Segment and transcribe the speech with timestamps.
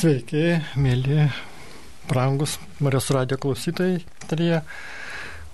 [0.00, 1.26] Sveiki, mėly,
[2.08, 3.98] brangus Marijos radio klausytojai.
[4.30, 4.62] Tarė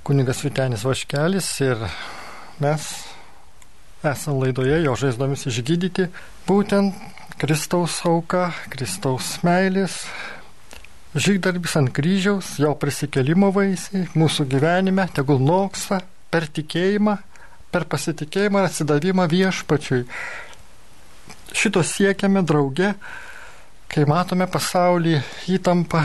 [0.06, 1.82] kunigas Vitenis Vaškelis ir
[2.62, 2.84] mes
[4.06, 6.06] esame laidoje jo žaizdomis išgydyti.
[6.46, 6.94] Būtent
[7.42, 9.98] Kristaus auka, Kristaus meilės,
[11.18, 17.18] žygdarbis ant kryžiaus, jo prisikelimo vaisiai mūsų gyvenime tegul noksta per tikėjimą,
[17.74, 20.04] per pasitikėjimą ir atsidavimą viešpačiui.
[21.50, 22.94] Šito siekiame drauge,
[23.92, 25.20] kai matome pasaulį
[25.52, 26.04] įtampa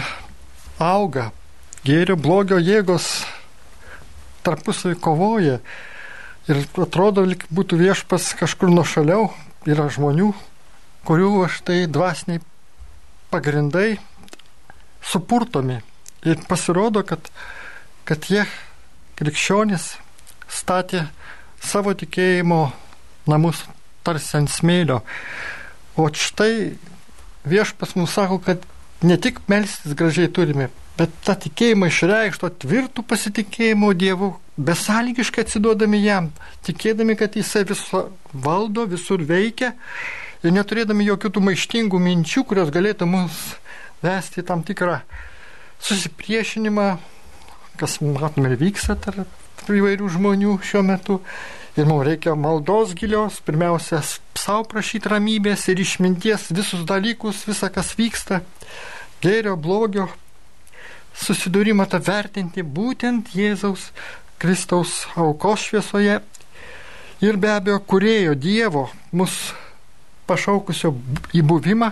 [0.81, 1.29] auga,
[1.85, 3.07] gėrio blogio jėgos
[4.45, 5.59] tarpusavį kovoja
[6.49, 9.29] ir atrodo, lyg būtų viešpas kažkur nuošaliau,
[9.69, 10.31] yra žmonių,
[11.05, 12.41] kurių aš tai dvasiniai
[13.31, 13.99] pagrindai
[15.01, 15.79] supurtomi
[16.25, 17.29] ir pasirodo, kad,
[18.05, 18.45] kad jie
[19.19, 19.95] krikščionys
[20.51, 21.05] statė
[21.61, 22.63] savo tikėjimo
[23.29, 23.63] namus
[24.05, 25.01] tarsi ant smėlio.
[25.99, 26.73] O štai
[27.47, 28.63] viešpas mums sako, kad
[29.01, 36.29] ne tik melstis gražiai turime, bet tą tikėjimą išreikšto tvirtų pasitikėjimo Dievu, besąlygiškai atsiduodami jam,
[36.67, 39.73] tikėdami, kad jisai viso valdo, visur veikia
[40.43, 43.39] ir neturėdami jokių tų maištingų minčių, kurios galėtų mus
[44.03, 44.99] vesti tam tikrą
[45.81, 46.87] susipriešinimą,
[47.81, 51.19] kas matome ir vyksta tarp įvairių žmonių šiuo metu.
[51.79, 54.01] Ir mums reikia maldos gilios, pirmiausia,
[54.35, 58.41] savo prašyti ramybės ir išminties visus dalykus, visą, kas vyksta,
[59.23, 60.09] gėrio, blogio,
[61.15, 63.91] susidūrimą tą vertinti būtent Jėzaus
[64.41, 66.19] Kristaus aukos šviesoje.
[67.21, 69.53] Ir be abejo kurėjo Dievo mus
[70.27, 70.91] pašaukusio
[71.37, 71.91] į buvimą,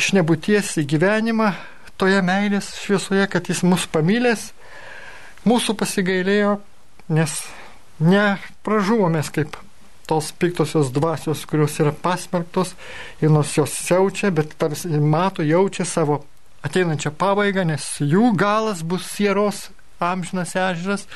[0.00, 1.52] iš nebūties į gyvenimą,
[2.00, 4.50] toje meilės šviesoje, kad jis mus pamylės,
[5.44, 6.56] mūsų pasigailėjo,
[7.12, 7.38] nes
[8.00, 9.56] nepražuvomės kaip
[10.10, 12.74] tos piktosios dvasios, kurios yra pasmerktos
[13.22, 16.24] ir nors jos siaučia, bet tarsi mato, jaučia savo
[16.66, 19.68] ateinančią pabaigą, nes jų galas bus sieros
[20.00, 21.06] amžinas ežeras,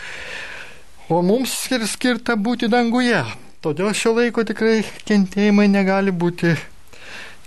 [1.11, 1.57] o mums
[1.91, 3.25] skirta būti danguje.
[3.65, 6.53] Todėl šio laiko tikrai kentėjimai negali būti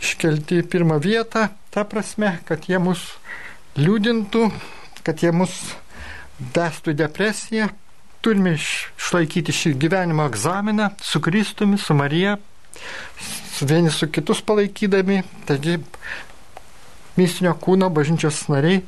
[0.02, 3.04] iškelti į pirmą vietą, ta prasme, kad jie mus
[3.78, 4.50] liūdintų,
[5.06, 5.54] kad jie mus
[6.54, 7.70] vestų į depresiją.
[8.28, 12.34] Turime išlaikyti šį gyvenimo egzaminą su Kristumi, su Marija,
[13.62, 15.22] vieni su kitus palaikydami.
[15.48, 15.78] Taigi,
[17.16, 18.82] mistinio kūno bažnyčios nariai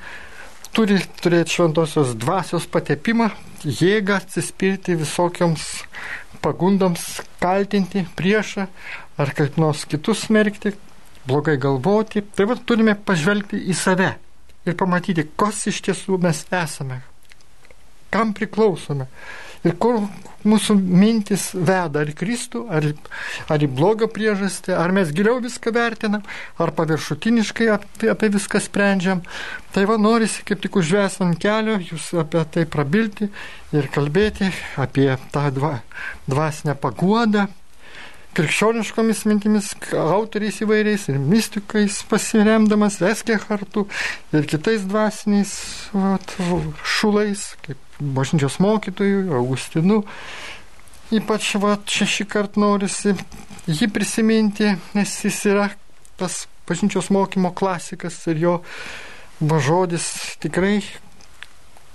[0.76, 3.30] turi turėti šventosios dvasios patepimą,
[3.64, 5.70] jėgą atsispirti visokioms
[6.44, 7.06] pagundoms,
[7.40, 8.68] kaltinti priešą
[9.24, 10.74] ar kaip nors kitus smerkti,
[11.32, 12.26] blogai galvoti.
[12.36, 14.12] Tai vad turime pažvelgti į save
[14.68, 17.00] ir pamatyti, kas iš tiesų mes esame,
[18.14, 19.10] kam priklausome
[19.68, 20.00] ir kur
[20.48, 22.86] mūsų mintis veda, ar į Kristų, ar,
[23.52, 26.24] ar į blogio priežastį, ar mes giliau viską vertinam,
[26.60, 29.24] ar paviršutiniškai apie, apie viską sprendžiam.
[29.76, 33.30] Tai va norisi kaip tik užves ant kelio, jūs apie tai prabilti
[33.76, 35.74] ir kalbėti apie tą dva,
[36.30, 37.50] dvasinę paguodą,
[38.38, 43.90] krikščioniškomis mintimis, autoriais įvairiais ir mystikais pasiremdamas, Eskė kartu
[44.32, 45.52] ir kitais dvasiniais
[45.92, 46.38] vat,
[46.86, 50.04] šulais, kaip bažnyčios mokytojų, Augustinu.
[51.16, 53.16] Ypač vat, šešį kartą norisi
[53.68, 55.70] jį prisiminti, nes jis yra
[56.20, 58.56] tas bažnyčios mokymo klasikas ir jo
[59.42, 60.06] žodis
[60.44, 60.84] tikrai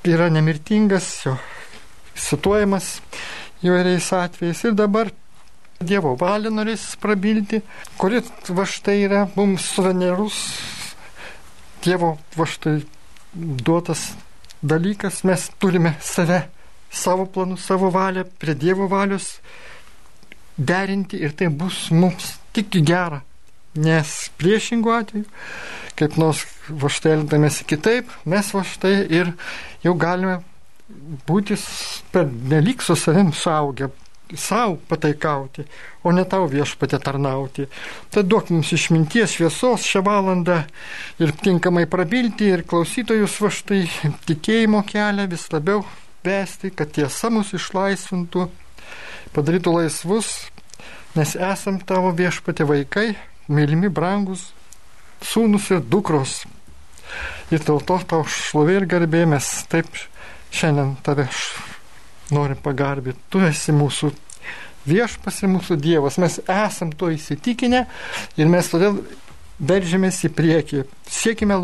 [0.05, 1.37] yra nemirtingas, jo
[2.19, 2.97] cituojamas
[3.65, 4.65] įvairiais atvejais.
[4.65, 5.13] Ir dabar
[5.85, 7.59] Dievo valią norės prabilti,
[7.99, 8.21] kuri
[8.57, 10.37] va štai yra mums suvenerus
[11.85, 12.79] Dievo va štai
[13.35, 14.07] duotas
[14.65, 16.41] dalykas, mes turime save,
[16.91, 19.39] savo planus, savo valią prie Dievo valios
[20.57, 23.21] derinti ir tai bus mums tik į gerą.
[23.75, 25.27] Nes priešingų atveju,
[25.99, 29.33] kaip nors va štai elgdamėsi kitaip, mes va štai ir
[29.83, 30.39] jau galime
[31.27, 31.59] būti
[32.15, 33.91] per nelik su savim suaugę,
[34.33, 35.65] savo pataikauti,
[36.05, 37.67] o ne tau viešpatė tarnauti.
[38.15, 40.63] Tad duok mums išminties šviesos šią valandą
[41.23, 43.83] ir tinkamai prabilti ir klausytojus va štai
[44.29, 45.85] tikėjimo kelią vis labiau
[46.25, 48.49] vesti, kad tiesa mus išlaisvintų,
[49.37, 50.33] padarytų laisvus,
[51.19, 53.13] nes esam tavo viešpatė vaikai,
[53.49, 54.49] mylimi, brangus,
[55.25, 56.43] sūnus ir dukros.
[57.53, 59.87] Ir dėl to tau šlovė ir garbė mes taip
[60.55, 61.29] šiandien tave
[62.33, 63.21] norim pagarbinti.
[63.33, 64.13] Tu esi mūsų
[64.89, 66.19] viešpas ir mūsų Dievas.
[66.21, 67.85] Mes esam to įsitikinę
[68.37, 69.01] ir mes todėl
[69.59, 70.85] veržėmės į priekį.
[71.09, 71.59] Siekime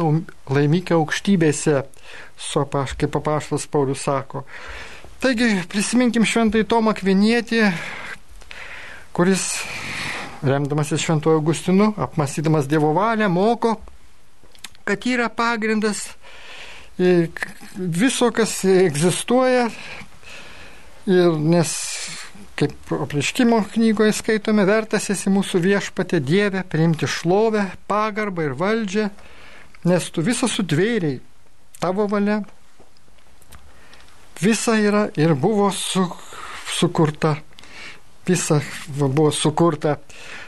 [0.51, 1.83] laimikio aukštybėse,
[2.41, 4.45] su apaš, kaip apaštas Paulius sako.
[5.21, 7.67] Taigi prisiminkim šventai Tomą Kvinietį,
[9.17, 9.51] kuris,
[10.41, 13.75] remdamasis šventuoju Augustinu, apmastydamas Dievo valią, moko,
[14.89, 16.07] kad yra pagrindas
[16.97, 19.69] viso, kas egzistuoja.
[21.09, 21.71] Ir nes,
[22.61, 29.07] kaip apriškimo knygoje skaitome, vertas esi mūsų viešpatė Dieve priimti šlovę, pagarbą ir valdžią,
[29.89, 31.23] nes tu visą sutvėriai,
[31.81, 32.43] tavo valia,
[34.41, 36.05] visa yra ir buvo su,
[36.69, 37.39] sukurta.
[38.29, 38.61] Visa
[38.93, 39.97] buvo sukurta.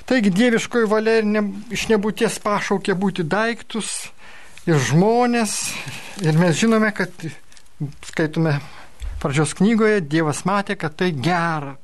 [0.06, 3.88] Taigi dieviškoji valia ir ne, iš nebūties pašaukė būti daiktus
[4.68, 5.56] ir žmonės.
[6.22, 7.10] Ir mes žinome, kad
[8.06, 8.58] skaitome
[9.22, 11.76] pradžios knygoje, Dievas matė, kad tai gera.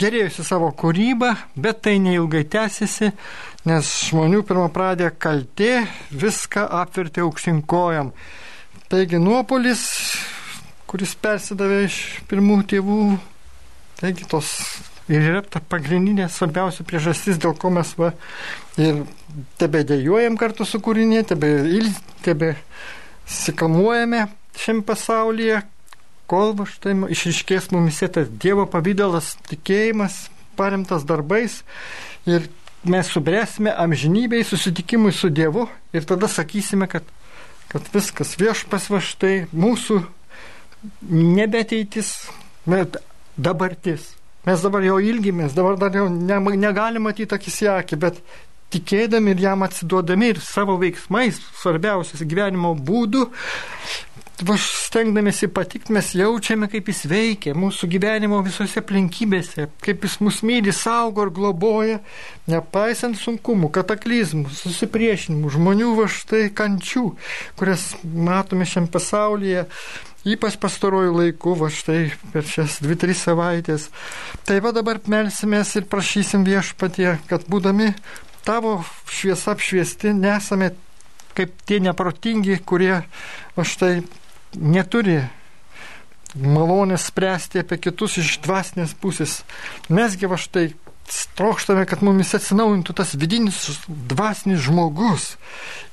[0.00, 3.10] Gerėjusi savo kūrybą, bet tai neilgai tęsiasi,
[3.66, 5.80] nes žmonių pirmą pradė kaltė
[6.14, 8.12] viską apvertė aukštinkojam.
[8.90, 9.88] Taigi nuopolis
[10.90, 11.96] kuris persidavė iš
[12.30, 13.02] pirmų tėvų.
[14.00, 14.48] Taigi tos
[15.10, 18.10] ir yra ta pagrindinė svarbiausia priežastis, dėl ko mes va
[18.80, 19.04] ir
[19.60, 21.50] tebe dėjojam kartu su kūrinė, tebe,
[22.24, 22.54] tebe
[23.30, 24.24] sikamuojame
[24.58, 25.60] šiam pasaulyje,
[26.30, 30.28] kol va štai išriškės mumise tas Dievo pavydalas, tikėjimas,
[30.58, 31.60] paremtas darbais
[32.28, 32.46] ir
[32.84, 37.04] mes subręsime amžinybei susitikimui su Dievu ir tada sakysime, kad,
[37.72, 40.00] kad viskas viešpas va štai mūsų
[41.10, 42.14] nebe ateitis,
[42.64, 43.00] bet
[43.36, 44.14] dabartis.
[44.48, 48.22] Mes dabar jau ilgimės, dabar dar jau ne, negalim matyti akis į akį, bet
[48.72, 53.26] tikėdami ir jam atsiduodami ir savo veiksmais, svarbiausias gyvenimo būdų,
[54.40, 60.72] stengdamėsi patikti, mes jaučiame, kaip jis veikia mūsų gyvenimo visose aplinkybėse, kaip jis mus myli,
[60.72, 61.98] saugo ir globoja,
[62.50, 67.04] nepaisant sunkumų, kataklizmų, susipriešinimų, žmonių va štai kančių,
[67.60, 69.66] kurias matome šiam pasaulyje,
[70.28, 72.00] ypač pastarojų laikų, va štai
[72.32, 73.88] per šias dvi, tris savaitės.
[74.48, 77.92] Tai va dabar melsimės ir prašysim viešpatie, kad būdami
[78.44, 80.72] tavo šviesa apšviesti, nesame
[81.36, 83.02] kaip tie neprotingi, kurie
[83.56, 84.00] va štai
[84.56, 85.20] neturi
[86.34, 89.40] malonės spręsti apie kitus iš dvasinės pusės.
[89.90, 90.70] Mesgi va štai
[91.34, 95.34] trokštame, kad mumis atsinaujintų tas vidinis dvasinis žmogus.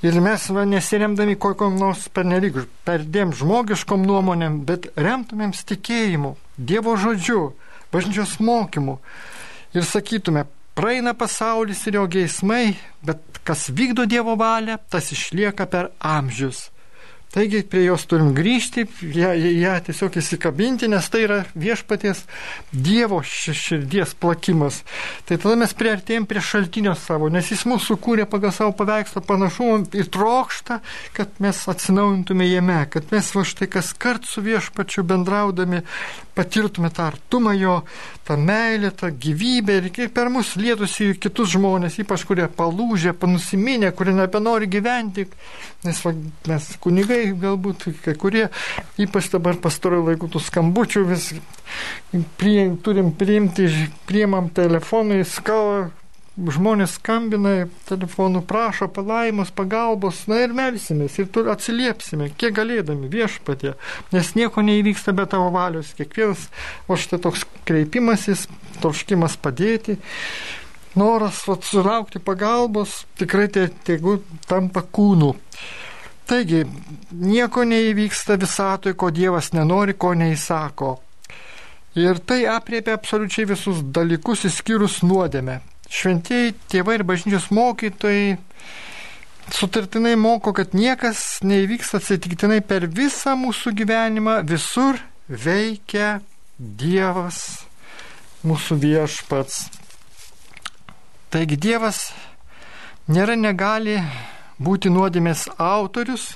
[0.05, 7.51] Ir mes va, nesiremdami kokiam nors pernelyg perdėm žmogiškom nuomonėm, bet remtumėms tikėjimu, Dievo žodžiu,
[7.93, 8.97] bažnyčios mokymu.
[9.77, 15.91] Ir sakytume, praeina pasaulis ir jo geismai, bet kas vykdo Dievo valią, tas išlieka per
[16.01, 16.67] amžius.
[17.33, 18.85] Taigi prie jos turim grįžti,
[19.17, 22.23] ją, ją tiesiog įsikabinti, nes tai yra viešpaties
[22.71, 24.79] Dievo širdies plakimas.
[25.27, 29.81] Tai tada mes priartėjom prie šaltinio savo, nes jis mūsų kūrė pagal savo paveikslą panašumą
[29.99, 30.79] ir trokšta,
[31.17, 35.83] kad mes atsinaujintume jame, kad mes va štai kas kart su viešpačiu bendraudami
[36.37, 37.81] patirtume tą artumą jo,
[38.25, 44.13] tą meilę, tą gyvybę ir per mus lietųsi kitus žmonės, ypač kurie palūžė, panusiminė, kurie
[44.13, 45.25] nebenori gyventi,
[45.87, 46.13] nes va,
[46.51, 48.47] mes kunigai galbūt kai kurie,
[49.01, 51.29] ypač dabar pastaruoju laiku tų skambučių vis
[52.39, 53.67] prie, turim priimti,
[54.09, 55.87] priimam telefonai, skala,
[56.37, 63.73] žmonės skambina telefonu, prašo palaimos, pagalbos, na ir melsimės ir tu atsiliepsime, kiek galėdami viešpatė,
[64.13, 66.47] nes nieko neįvyksta be tavo valios, kiekvienas,
[66.85, 68.45] o štai toks kreipimasis,
[68.83, 69.97] troškimas padėti,
[70.97, 75.33] noras vat, sulaukti pagalbos, tikrai tai tegu tampa kūnu.
[76.27, 76.65] Taigi,
[77.15, 80.97] nieko neįvyksta visatoje, ko Dievas nenori, ko neįsako.
[81.97, 85.61] Ir tai apriepia absoliučiai visus dalykus, įskyrus nuodėmę.
[85.87, 88.35] Šventieji tėvai ir bažnyčios mokytojai
[89.55, 94.99] sutartinai moko, kad niekas neįvyksta atsitiktinai per visą mūsų gyvenimą, visur
[95.31, 96.17] veikia
[96.57, 97.63] Dievas,
[98.43, 99.67] mūsų viešpats.
[101.31, 102.09] Taigi Dievas
[103.07, 104.01] nėra negali
[104.59, 106.35] būti nuodėmės autorius,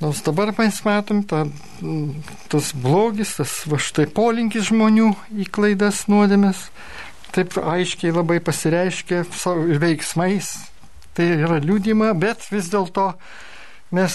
[0.00, 1.44] nors dabar mes matom ta,
[2.52, 5.10] tas blogis, tas va štai polinkis žmonių
[5.44, 6.68] į klaidas nuodėmės,
[7.34, 10.54] taip aiškiai labai pasireiškia savo veiksmais,
[11.16, 13.10] tai yra liūdima, bet vis dėlto
[13.94, 14.14] mes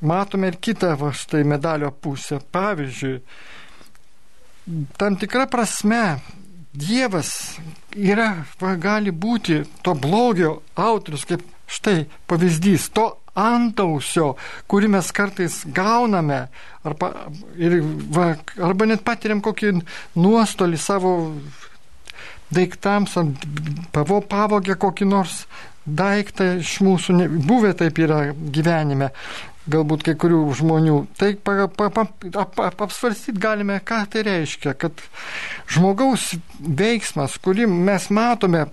[0.00, 2.40] matome ir kitą va štai medalio pusę.
[2.52, 3.20] Pavyzdžiui,
[4.98, 6.20] tam tikra prasme
[6.70, 7.58] Dievas
[7.98, 13.06] yra, va, gali būti to blogio autorius, kaip Štai pavyzdys to
[13.38, 14.34] antausio,
[14.70, 16.42] kurį mes kartais gauname,
[16.86, 17.12] arba,
[17.58, 17.78] ir,
[18.10, 19.76] va, arba net patiriam kokį
[20.18, 21.14] nuostolį savo
[22.50, 23.14] daiktams,
[23.94, 25.44] pavo pavogę kokį nors
[25.86, 29.10] daiktą iš mūsų, ne, buvę taip yra gyvenime,
[29.70, 30.96] galbūt kai kurių žmonių.
[31.18, 35.02] Tai pa, pa, pa, ap, ap, apsvarstyti galime, ką tai reiškia, kad
[35.70, 38.66] žmogaus veiksmas, kurį mes matome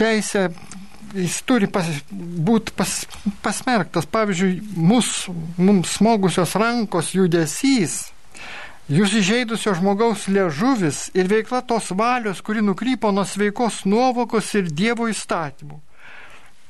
[0.00, 0.48] teisę
[1.14, 2.90] jis turi pas, būti pas,
[3.44, 4.08] pasmerktas.
[4.10, 5.12] Pavyzdžiui, mus,
[5.58, 8.00] mums smogusios rankos judesys,
[8.90, 15.08] jūs įžeidusio žmogaus liežuvis ir veikla tos valios, kuri nukrypo nuo sveikos nuovokos ir Dievo
[15.12, 15.80] įstatymų.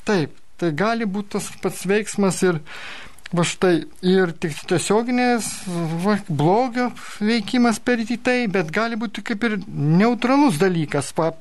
[0.04, 2.60] Taip, tai gali būti tas pats veiksmas ir
[3.34, 3.74] va štai
[4.06, 5.48] ir tik tiesioginės
[6.04, 11.10] va, blogio veikimas per į tai, bet gali būti kaip ir neutralus dalykas.
[11.16, 11.32] Pa,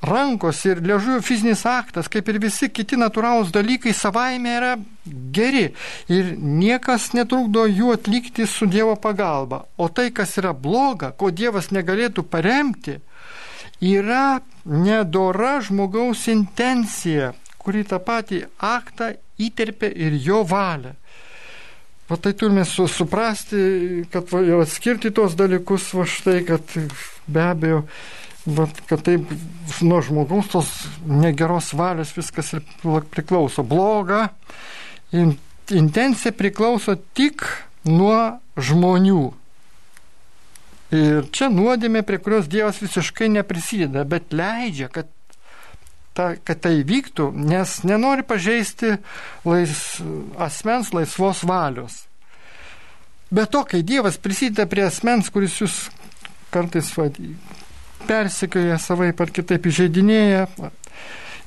[0.00, 4.70] rankos ir liežuvio fizinis aktas, kaip ir visi kiti natūralūs dalykai, savaime yra
[5.34, 5.66] geri
[6.08, 9.66] ir niekas netrukdo jų atlikti su Dievo pagalba.
[9.76, 12.96] O tai, kas yra bloga, ko Dievas negalėtų paremti,
[13.80, 20.94] yra nedora žmogaus intencija, kuri tą patį aktą įterpia ir jo valią.
[22.10, 26.72] Va tai turime su, suprasti, kad va, jau atskirti tos dalykus, va štai, kad
[27.30, 27.84] be abejo,
[28.56, 29.30] va, kad taip
[29.80, 30.70] nuo žmogaus tos
[31.06, 32.64] negeros valios viskas ir
[33.12, 33.64] priklauso.
[33.66, 34.28] Bloga
[35.12, 35.36] in,
[35.70, 37.46] intencija priklauso tik
[37.88, 39.22] nuo žmonių.
[40.90, 45.06] Ir čia nuodėmė, prie kurios Dievas visiškai neprisideda, bet leidžia, kad
[46.18, 48.96] ta, kad tai vyktų, nes nenori pažeisti
[49.46, 50.00] lais,
[50.34, 52.02] asmens laisvos valios.
[53.30, 55.76] Be to, kai Dievas prisideda prie asmens, kuris jūs
[56.50, 56.90] kartais
[58.08, 60.46] persikioja savai ar kitaip įžeidinėja,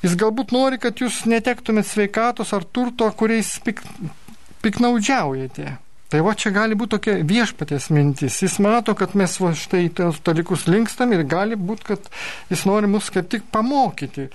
[0.04, 3.82] jis galbūt nori, kad jūs netektumėt sveikatos ar turto, kuriais pik,
[4.64, 5.78] piknaudžiaujate.
[6.14, 8.36] Tai va čia gali būti tokia viešpatės mintis.
[8.44, 12.06] Jis mato, kad mes va štai tos dalykus linkstam ir gali būti, kad
[12.52, 14.28] jis nori mus kaip tik pamokyti,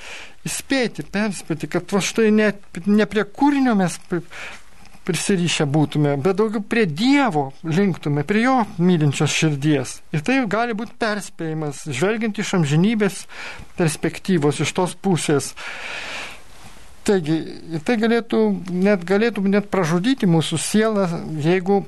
[0.50, 2.50] įspėti, perspėti, kad va štai ne,
[2.84, 3.96] ne prie kūrinio mes
[5.10, 10.00] prisirišę būtume, bet daugiau prie Dievo linktume, prie Jo mylinčios širdies.
[10.14, 13.24] Ir tai gali būti perspėjimas, žvelgiant iš amžinybės
[13.80, 15.54] perspektyvos, iš tos pusės.
[17.08, 17.40] Taigi,
[17.88, 21.08] tai galėtų net, galėtų net pražudyti mūsų sielą,
[21.42, 21.82] jeigu,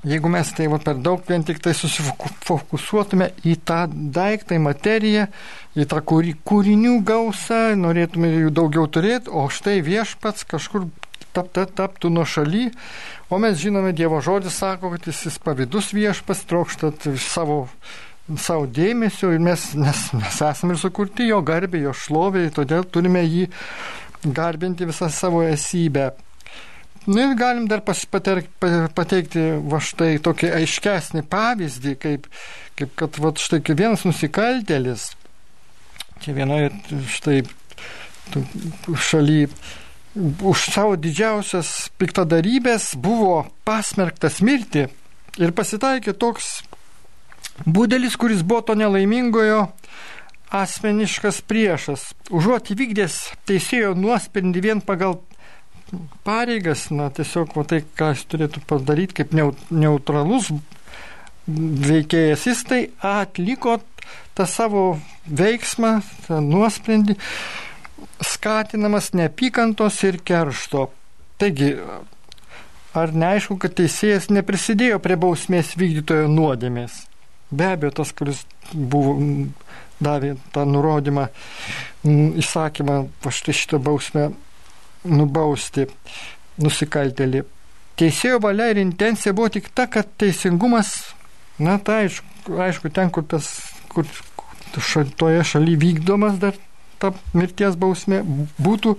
[0.00, 5.28] jeigu mes tai va, per daug vien tik tai susifokusuotume į tą daiktą, į materiją,
[5.76, 10.88] į tą kūrinių gausą, norėtume jų daugiau turėti, o štai viešpats kažkur
[11.34, 12.68] taptų, taptų nuo šaly,
[13.30, 17.64] o mes žinome, Dievo žodis sako, kad jis pavydus viešpas, trokštat savo
[18.40, 23.20] savo dėmesio ir mes, nes mes esame ir sukurti jo garbė, jo šlovė, todėl turime
[23.24, 23.48] jį
[24.24, 26.12] garbinti visą savo esybę.
[27.04, 28.48] Na nu ir galim dar paterk,
[28.96, 32.30] pateikti va štai tokį aiškesnį pavyzdį, kaip,
[32.80, 35.10] kaip kad va štai kaip vienas nusikaltėlis,
[36.24, 36.72] čia vienoje
[37.12, 37.42] štai
[38.96, 39.42] šaly
[40.14, 44.86] už savo didžiausias piktadarybės buvo pasmerktas mirti
[45.42, 46.62] ir pasitaikė toks
[47.66, 49.68] būdelis, kuris buvo to nelaimingojo
[50.54, 52.12] asmeniškas priešas.
[52.30, 53.16] Užuot įvykdęs
[53.48, 55.18] teisėjo nuosprendį vien pagal
[56.26, 60.52] pareigas, na tiesiog va, tai, ką jis turėtų padaryti kaip neutralus
[61.46, 63.80] veikėjas, jis tai atliko
[64.34, 64.84] tą savo
[65.26, 67.18] veiksmą, tą nuosprendį,
[68.26, 70.88] skatinamas neapykantos ir keršto.
[71.40, 71.74] Taigi,
[72.94, 77.04] ar neaišku, kad teisėjas neprisidėjo prie bausmės vykdytojo nuodėmės?
[77.54, 79.16] Be abejo, tas, kuris buvo
[80.02, 81.28] davė tą nurodymą,
[82.40, 82.98] įsakymą,
[83.30, 84.30] štai šitą bausmę
[85.04, 85.86] nubausti
[86.62, 87.44] nusikaltelį.
[87.98, 90.96] Teisėjo valia ir intencija buvo tik ta, kad teisingumas,
[91.62, 93.50] na tai aišku, aišku ten, kur tas,
[93.92, 94.08] kur
[95.18, 96.58] toje šalyje vykdomas dar
[97.02, 98.22] ta mirties bausmė,
[98.58, 98.96] būtų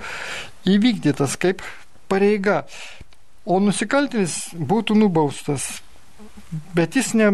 [0.75, 1.63] įvykdytas kaip
[2.11, 2.63] pareiga.
[3.45, 5.75] O nusikaltėlis būtų nubaustas
[6.75, 7.27] Bet jis ne,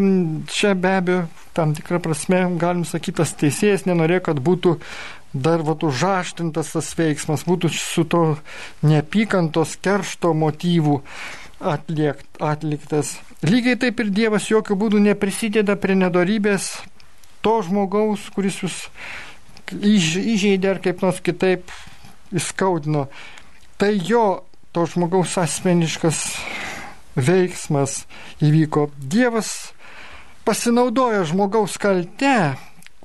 [0.50, 1.24] čia be abejo,
[1.56, 4.76] tam tikrą prasme, galim sakyti, tas teisėjas nenorėjo, kad būtų
[5.32, 8.22] dar vat užaštintas tas veiksmas, būtų su to
[8.86, 11.00] neapykantos keršto motyvų
[11.72, 13.16] atliekt, atliktas.
[13.46, 16.72] Lygiai taip ir Dievas jokių būdų neprisideda prie nedorybės
[17.42, 18.78] to žmogaus, kuris jūs
[19.70, 21.70] įžeidė ar kaip nors kitaip
[22.34, 23.06] įskaudino.
[23.78, 26.20] Tai jo, to žmogaus asmeniškas
[27.16, 28.02] veiksmas
[28.42, 28.88] įvyko.
[28.96, 29.72] Dievas
[30.46, 32.56] pasinaudoja žmogaus kalte,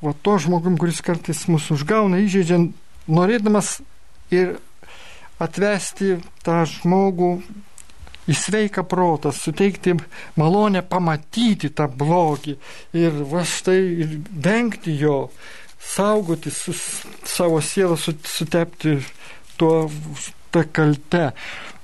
[0.02, 2.62] o to žmogum, kuris kartais mus užgauna, įžeidžia,
[3.10, 3.78] norėdamas
[4.34, 4.58] ir
[5.42, 7.32] atvesti tą žmogų
[8.28, 9.96] į sveiką protą, suteikti
[10.40, 12.58] malonę pamatyti tą blogį
[12.98, 15.30] ir va štai ir vengti jo,
[15.80, 16.76] saugoti su,
[17.24, 18.98] savo sielą, su, sutepti
[19.58, 19.90] tuo
[20.52, 21.32] tą kaltę.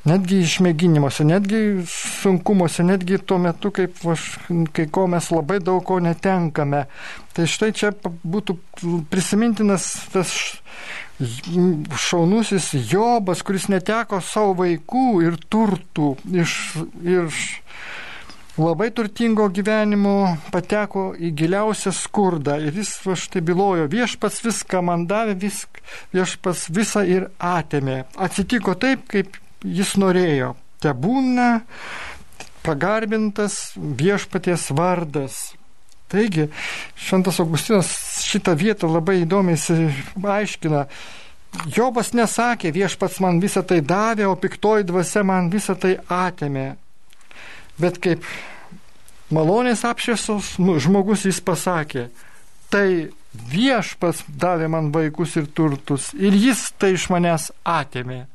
[0.03, 4.01] netgi išmėginimuose, netgi sunkumuose, netgi tuo metu, kaip,
[4.75, 6.85] kai ko mes labai daug ko netenkame.
[7.33, 8.57] Tai štai čia būtų
[9.11, 10.35] prisimintinas tas
[12.03, 16.57] šaunusis Jobas, kuris neteko savo vaikų ir turtų iš,
[16.99, 17.43] iš
[18.57, 25.33] labai turtingo gyvenimo pateko į giliausią skurdą ir jis štai bylojo, viešpats viską man davė,
[25.41, 25.81] visk,
[26.13, 28.03] viešpats visą ir atėmė.
[28.13, 30.53] Atsitiko taip, kaip jis norėjo.
[30.83, 31.63] Te būna
[32.63, 35.41] pagarbintas viešpaties vardas.
[36.13, 36.45] Taigi,
[36.99, 37.89] Šventas Augustinas
[38.21, 39.57] šitą vietą labai įdomiai
[40.35, 40.85] aiškina.
[41.73, 46.82] Jobas nesakė, viešpats man visą tai davė, o piktoji dvasia man visą tai atėmė.
[47.81, 48.25] Bet kaip
[49.33, 52.09] malonės apšviesos žmogus jis pasakė,
[52.69, 58.25] tai viešpats davė man vaikus ir turtus ir jis tai iš manęs atėmė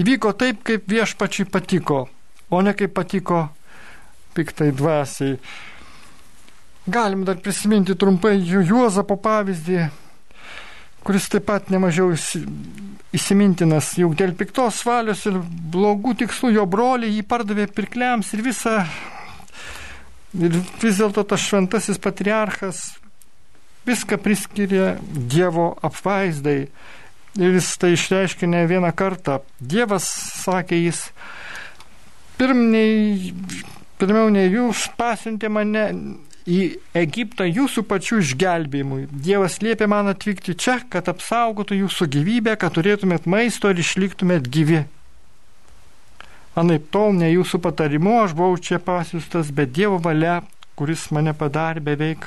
[0.00, 2.04] įvyko taip, kaip viešpačiai patiko,
[2.50, 3.48] o ne kaip patiko
[4.36, 5.38] piktai dvasiai.
[6.90, 9.82] Galim dar prisiminti trumpai Juozapo pavyzdį,
[11.06, 12.12] kuris taip pat nemažiau
[13.16, 15.40] įsimintinas, juk dėl piktos valios ir
[15.72, 18.76] blogų tikslų jo broliai jį pardavė pirkliams ir visą.
[20.38, 22.84] Ir vis dėlto tas šventasis patriarchas
[23.86, 26.58] viską priskiria Dievo apvaizdai
[27.40, 29.40] ir jis tai išreiškė ne vieną kartą.
[29.60, 30.06] Dievas,
[30.44, 31.04] sakė jis,
[32.38, 33.32] pirmniai,
[34.00, 35.86] pirmiau nei jūs pasiuntė mane
[36.50, 36.60] į
[36.98, 39.04] Egiptą jūsų pačių išgelbėjimui.
[39.10, 44.84] Dievas liepė man atvykti čia, kad apsaugotų jūsų gyvybę, kad turėtumėt maisto ir išliktumėt gyvi.
[46.58, 50.40] Anaip tol, ne jūsų patarimu, aš buvau čia pasiustas, bet Dievo valia,
[50.78, 52.26] kuris mane padarė beveik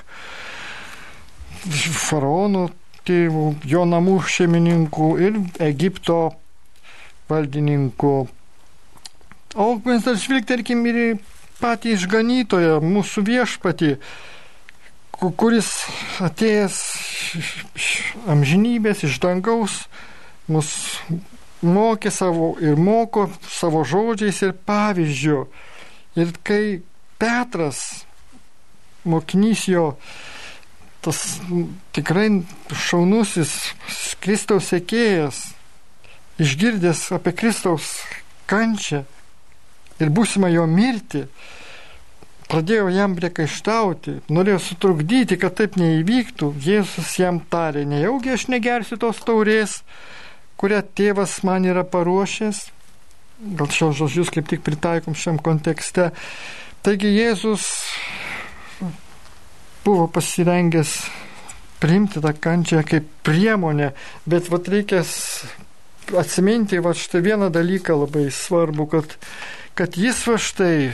[2.08, 2.70] faraonų
[3.08, 6.22] tėvų, jo namų šeimininkų ir Egipto
[7.32, 8.16] valdininkų.
[9.54, 11.00] O mes dar žvilgterkim ir
[11.64, 13.94] patį išganytoją, mūsų viešpatį,
[15.40, 15.70] kuris
[16.24, 16.80] atėjęs
[17.80, 17.92] iš
[18.28, 19.86] amžinybės, iš dangaus,
[20.52, 20.74] mus
[21.64, 25.40] mokė savo ir moko savo žodžiais ir pavyzdžių.
[26.20, 26.82] Ir kai
[27.24, 28.04] Petras,
[29.08, 29.94] mokinys jo,
[31.04, 31.22] tas
[31.96, 32.28] tikrai
[32.76, 33.56] šaunusis
[34.24, 35.46] Kristaus sekėjas,
[36.44, 37.96] išgirdęs apie Kristaus
[38.52, 39.06] kančią
[40.02, 41.26] ir būsimą jo mirtį,
[42.50, 46.54] pradėjo jam priekaištauti, norėjo sutrukdyti, kad taip neįvyktų.
[46.64, 49.82] Jėzus jam tarė, nejaugi aš negersiu tos taurės,
[50.62, 52.68] kurią tėvas man yra paruošęs.
[53.58, 56.12] Gal šios žodžius kaip tik pritaikom šiam kontekste.
[56.86, 57.66] Taigi Jėzus
[59.84, 60.94] buvo pasirengęs
[61.84, 63.92] priimti tą kančią kaip priemonę,
[64.30, 65.12] bet vat reikės
[66.20, 69.18] atsiminti va štai vieną dalyką labai svarbu, kad,
[69.78, 70.92] kad jis va štai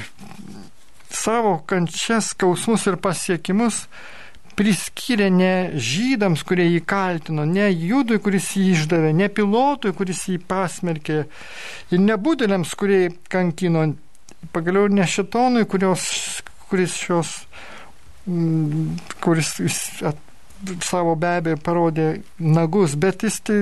[1.10, 3.84] savo kančias, skausmus ir pasiekimus
[4.60, 10.36] priskyrė ne žydams, kurie jį kaltino, ne judui, kuris jį išdavė, ne pilotui, kuris jį
[10.50, 11.22] pasmerkė,
[11.96, 13.86] ir ne būdėliams, kurie kankino,
[14.52, 16.10] pagaliau ne šitonui, kurios,
[16.68, 17.38] kuris šios
[18.30, 19.56] Mm, kuris
[20.84, 22.08] savo be abejo parodė
[22.39, 23.60] nagus, bet jis tai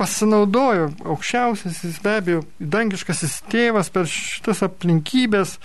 [0.00, 5.58] pasinaudojo aukščiausiasis be abejo dangiškasis tėvas per šitas aplinkybės,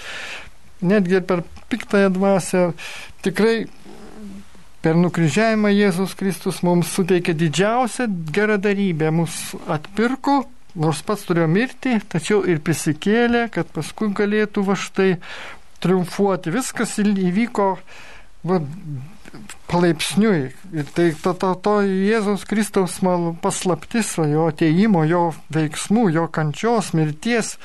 [0.86, 2.64] netgi ir per piktąją dvasę,
[3.26, 3.68] tikrai
[4.84, 9.36] per nukryžiavimą Jėzus Kristus mums suteikė didžiausią geradarybę, mus
[9.68, 10.44] atpirko,
[10.80, 15.10] nors pats turėjo mirti, tačiau ir prisikėlė, kad paskui galėtų va štai
[15.84, 16.54] triumfuoti.
[16.54, 17.70] Viskas įvyko
[18.48, 18.62] va,
[19.70, 20.50] palaipsniui.
[20.74, 23.00] Ir tai to, to, to Jėzaus Kristaus
[23.44, 27.56] paslaptis, jo ateimo, jo veiksmų, jo kančios, mirties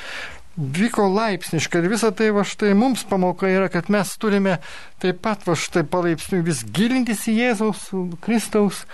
[0.57, 1.83] vyko laipsniškai.
[1.83, 4.59] Ir visa tai va štai mums pamoka yra, kad mes turime
[5.03, 7.89] taip pat va štai palaipsniui vis gilintis į Jėzaus
[8.25, 8.85] Kristaus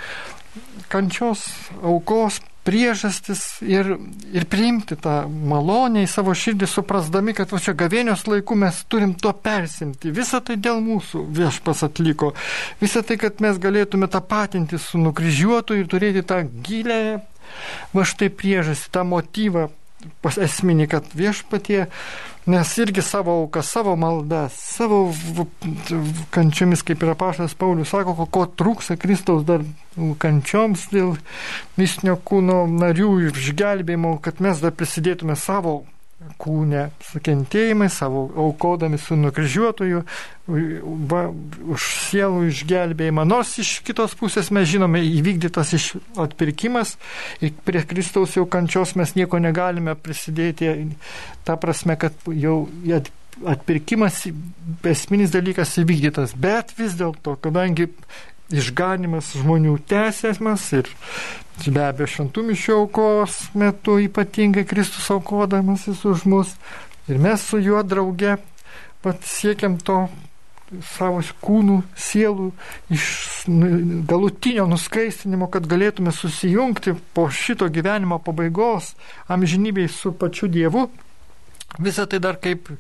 [0.91, 1.45] kančios
[1.87, 3.97] aukos priežastis ir,
[4.31, 9.17] ir priimti tą malonę į savo širdį, suprasdami, kad va čia gavėnios laiku mes turim
[9.19, 10.13] to persimti.
[10.15, 12.31] Visą tai dėl mūsų viešpas atliko.
[12.83, 17.03] Visą tai, kad mes galėtume tą patinti su nukryžiuotu ir turėti tą gilę,
[17.97, 19.67] va štai priežastį, tą motyvą
[20.31, 21.89] esminį, kad viešpatie
[22.47, 25.01] Nes irgi savo auką, savo maldą, savo
[26.33, 29.67] kančiomis, kaip ir apaštas Paulius sako, ko, ko trūksa Kristaus dar
[30.23, 31.19] kančioms dėl
[31.77, 35.83] mistinio kūno narių išgelbėjimo, kad mes dar prisidėtume savo
[36.41, 40.03] kūne sukentėjimai, savo aukodami su nukryžiuotoju,
[41.11, 41.23] va,
[41.75, 43.27] už sielų išgelbėjimą.
[43.29, 46.97] Nors iš kitos pusės mes žinome įvykdytas iš atpirkimas
[47.41, 50.73] ir prie Kristaus jau kančios mes nieko negalime prisidėti.
[51.47, 52.65] Ta prasme, kad jau
[53.47, 54.25] atpirkimas
[54.91, 56.35] esminis dalykas įvykdytas.
[56.37, 57.89] Bet vis dėlto, kadangi
[58.51, 60.91] išganimas žmonių tęsiamas ir
[61.67, 66.55] be abejo šventų mišių aukos metu ypatingai Kristus aukodamasis už mus
[67.09, 68.39] ir mes su juo drauge
[69.05, 70.05] pat siekiam to
[70.87, 72.51] savo kūnų, sielų
[72.95, 73.07] iš
[73.51, 73.71] nu,
[74.07, 78.93] galutinio nuskaistinimo, kad galėtume susijungti po šito gyvenimo pabaigos
[79.31, 80.87] amžinybėj su pačiu Dievu.
[81.79, 82.71] Visą tai dar kaip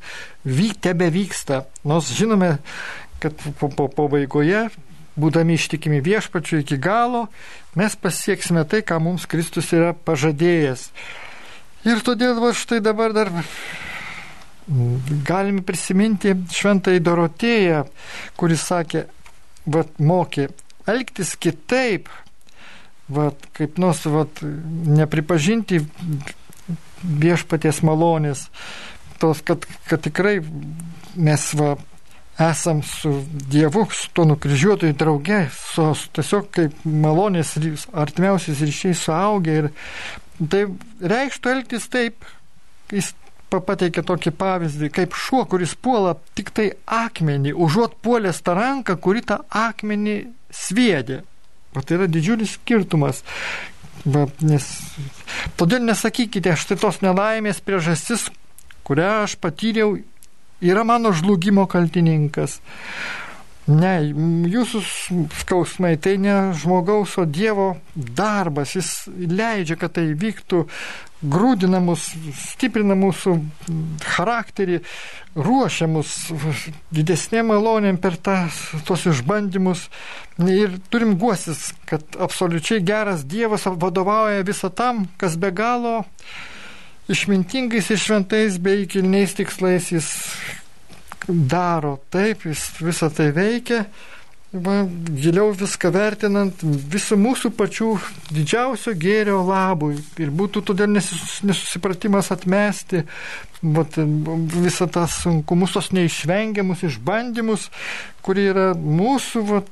[0.44, 2.56] vyk, tebe vyksta, nors žinome,
[3.22, 4.68] kad po, po pabaigoje
[5.18, 7.26] būdami ištikimi viešpačiu iki galo,
[7.78, 10.90] mes pasieksime tai, ką mums Kristus yra pažadėjęs.
[11.88, 13.32] Ir todėl va štai dabar dar
[15.26, 17.84] galime prisiminti šventąjį Dorotėją,
[18.38, 19.06] kuris sakė,
[19.66, 20.50] va, mokė
[20.90, 22.10] elgtis kitaip,
[23.10, 24.26] va, kaip nors va,
[25.00, 25.82] nepripažinti
[27.00, 28.46] viešpaties malonės,
[29.20, 30.38] tos, kad, kad tikrai
[31.16, 31.74] mes va,
[32.40, 33.12] esam su
[33.52, 37.56] Dievu, su to nukryžiuotojų drauge, su, tiesiog kaip malonės
[37.92, 39.56] artimiausiais ryšiais suaugę.
[39.60, 40.62] Ir tai
[41.12, 42.24] reikštų elgtis taip,
[42.92, 43.12] jis
[43.50, 49.24] pateikė tokį pavyzdį, kaip šuo, kuris puola tik tai akmenį, užuot puolęs tą ranką, kuri
[49.26, 50.16] tą akmenį
[50.54, 51.22] sviedė.
[51.74, 53.22] O tai yra didžiulis skirtumas.
[54.00, 54.66] Va, nes,
[55.60, 58.30] todėl nesakykite, štai tos nelaimės priežastis,
[58.86, 59.98] kurią aš patyriau,
[60.60, 62.60] yra mano žlugimo kaltininkas.
[63.70, 63.92] Ne,
[64.50, 64.80] jūsų
[65.42, 68.72] skausmai tai ne žmogaus, o Dievo darbas.
[68.74, 70.64] Jis leidžia, kad tai vyktų,
[71.20, 72.08] grūdina mus,
[72.40, 73.36] stiprina mūsų
[74.16, 74.80] charakterį,
[75.36, 76.16] ruošia mus
[76.90, 78.40] didesnėm malonėm per tą,
[78.88, 79.86] tos išbandymus.
[80.40, 86.00] Ir turim guosis, kad absoliučiai geras Dievas vadovauja visą tam, kas be galo
[87.10, 90.08] išmintingais ir šventais bei kilniais tikslais jis
[91.28, 93.84] daro taip, jis visą tai veikia,
[94.52, 94.82] va,
[95.22, 97.90] giliau viską vertinant visų mūsų pačių
[98.34, 100.00] didžiausio gėrio labui.
[100.22, 103.04] Ir būtų todėl nesusipratimas atmesti
[103.62, 103.98] vat,
[104.56, 107.68] visą tą sunkumus, tos neišvengiamus išbandymus,
[108.26, 109.70] kurie yra mūsų vat,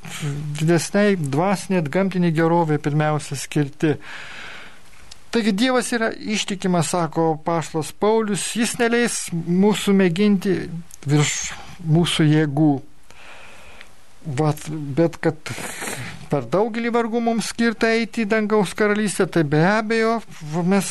[0.61, 3.97] didesniai dvasiniai atgamtiniai gerovė pirmiausia skirti.
[5.31, 10.55] Taigi Dievas yra ištikimas, sako Paštas Paulius, jis neleis mūsų mėginti
[11.05, 11.35] virš
[11.85, 12.71] mūsų jėgų.
[14.39, 15.53] Vat, bet kad
[16.33, 20.19] per daugelį vargų mums skirta eiti į dangaus karalystę, tai be abejo
[20.65, 20.91] mes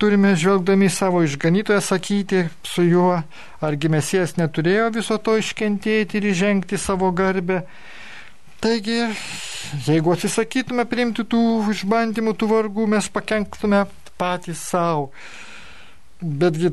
[0.00, 3.20] turime žvelgdami savo išganytoją sakyti su juo,
[3.64, 7.62] argi mesijas neturėjo viso to iškentėti ir įžengti savo garbę.
[8.60, 9.02] Taigi
[9.86, 11.40] Jeigu atsisakytume priimti tų
[11.72, 13.84] išbandymų, tų vargų, mes pakenktume
[14.20, 15.10] patys savo.
[16.20, 16.70] Betgi,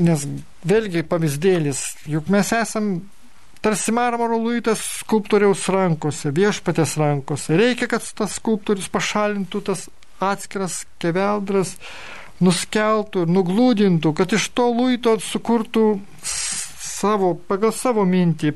[0.00, 0.24] nes
[0.64, 2.92] vėlgi pavyzdėlis, juk mes esam
[3.60, 7.58] tarsi marmaro luitas skulptoriaus rankose, viešpatės rankose.
[7.60, 9.88] Reikia, kad tas skulptorius pašalintų tas
[10.20, 11.74] atskiras keveldras,
[12.40, 15.84] nuskeltų nuglūdintų, kad iš to luito sukurtų
[16.24, 18.54] savo, pagal savo mintį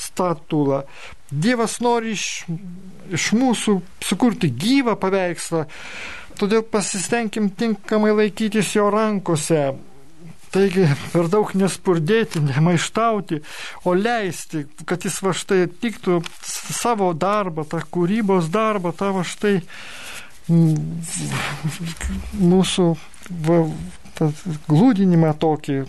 [0.00, 0.82] statulą,
[1.34, 2.44] Dievas nori iš,
[3.10, 5.64] iš mūsų sukurti gyvą paveikslą,
[6.38, 9.72] todėl pasistengim tinkamai laikytis jo rankose.
[10.54, 13.40] Taigi per daug nespurdėti, nemaištauti,
[13.90, 19.56] o leisti, kad jis va štai atliktų savo darbą, tą kūrybos darbą, tą va štai
[22.38, 22.86] mūsų
[23.48, 23.58] va,
[24.70, 25.80] glūdinimą tokį,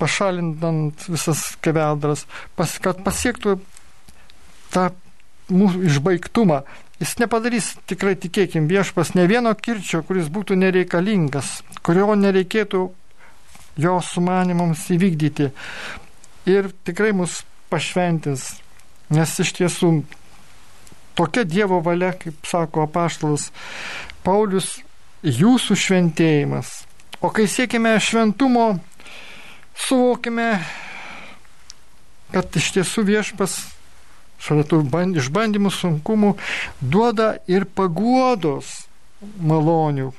[0.00, 2.26] pašalinant visas keveldras,
[2.58, 3.58] pas, kad pasiektų
[4.74, 4.90] tą
[5.52, 6.62] mūsų išbaigtumą.
[7.00, 12.86] Jis nepadarys, tikrai tikėkim, viešpas ne vieno kirčio, kuris būtų nereikalingas, kurio nereikėtų
[13.76, 15.50] jo sumanimams įvykdyti.
[16.48, 18.48] Ir tikrai mus pašventins,
[19.12, 19.90] nes iš tiesų
[21.18, 23.50] tokia Dievo valia, kaip sako apaštalas
[24.24, 24.78] Paulius,
[25.26, 26.72] jūsų šventėjimas.
[27.24, 28.76] O kai siekime šventumo,
[29.76, 30.50] suvokime,
[32.32, 33.58] kad iš tiesų viešpas
[34.42, 34.82] šalia tų
[35.16, 36.34] išbandymų, sunkumų,
[36.80, 38.86] duoda ir paguodos
[39.40, 40.12] malonių.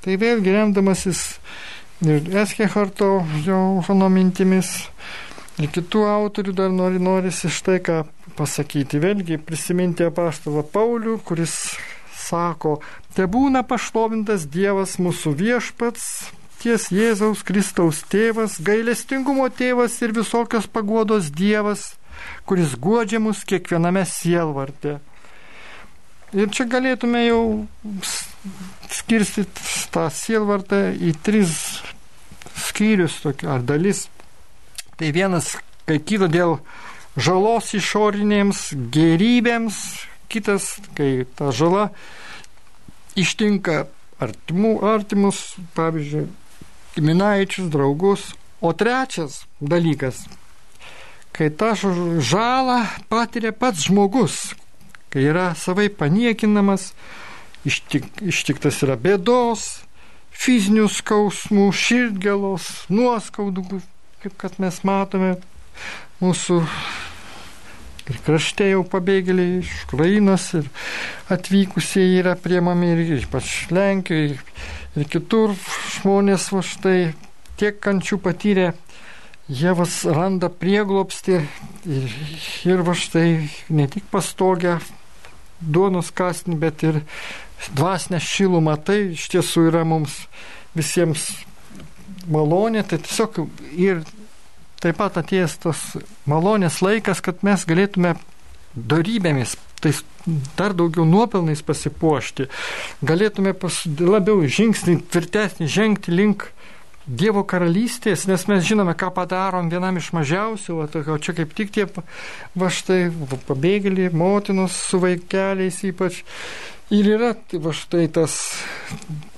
[0.00, 1.38] Tai vėlgi remdamasis
[2.00, 4.88] ir Eskecharto Johono mintimis,
[5.60, 8.02] ir kitų autorių dar nori, norisi štai ką
[8.38, 9.00] pasakyti.
[9.02, 11.76] Vėlgi prisiminti apaštalą Paulių, kuris
[12.16, 12.78] sako,
[13.16, 21.30] te būna pašlovintas Dievas mūsų viešpats, viešpaties Jėzaus Kristaus tėvas, gailestingumo tėvas ir visokios paguodos
[21.30, 21.96] dievas,
[22.44, 25.00] kuris guodžia mus kiekviename sielvarte.
[26.32, 27.66] Ir čia galėtume jau
[28.90, 31.80] skirstyti tą sielvartą į tris
[32.68, 34.08] skyrius ar dalis.
[34.96, 36.58] Tai vienas, kai kyla dėl
[37.16, 39.80] žalos išorinėms gerybėms,
[40.28, 41.88] kitas, kai ta žala
[43.16, 43.88] ištinka
[44.20, 46.28] artimų, artimus, pavyzdžiui,
[46.96, 48.30] giminaičius, draugus.
[48.60, 50.26] O trečias dalykas,
[51.32, 51.72] kai tą
[52.20, 54.52] žalą patiria pats žmogus,
[55.08, 56.90] kai yra savai paniekinamas,
[57.64, 59.80] ištik, ištiktas yra bėdos,
[60.30, 63.80] fizinių skausmų, širdgėlos, nuoskaudų,
[64.20, 65.38] kaip kad mes matome
[66.20, 66.60] mūsų
[68.10, 70.68] ir krašte jau pabėgėliai iš Ukrainos ir
[71.32, 74.36] atvykusieji yra priemami ir ypač Lenkijoje
[74.98, 75.54] ir kitur
[76.00, 77.00] žmonės va štai
[77.60, 78.70] tiek kančių patyrė,
[79.50, 82.16] jie vas randa prieglopsti ir,
[82.66, 84.78] ir va štai ne tik pastogę
[85.60, 87.02] duonos kasnį, bet ir
[87.76, 88.78] dvasinę šilumą.
[88.84, 90.22] Tai iš tiesų yra mums
[90.76, 91.28] visiems
[92.30, 93.42] malonė, tai tiesiog
[93.76, 94.04] ir
[94.80, 95.82] taip pat atėjęs tas
[96.30, 98.14] malonės laikas, kad mes galėtume
[98.74, 100.02] darybėmis, tais
[100.58, 102.48] dar daugiau nuopelnais pasipuošti,
[103.06, 106.50] galėtume pas, labiau žingsnį tvirtesnį žengti link
[107.10, 111.86] Dievo karalystės, nes mes žinome, ką padarom vienam iš mažiausių, o čia kaip tik tie
[111.90, 113.08] va štai
[113.48, 116.20] pabėgėliai, motinos su vaikeliais ypač.
[116.94, 117.32] Ir yra
[117.64, 118.36] va štai tas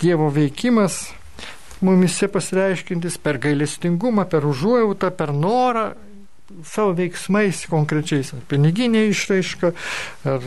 [0.02, 1.06] Dievo veikimas,
[1.80, 5.92] mumise pasireiškintis per gailestingumą, per užuojautą, per norą
[6.66, 9.72] savo veiksmais konkrečiais, ar piniginė išraiška,
[10.28, 10.46] ar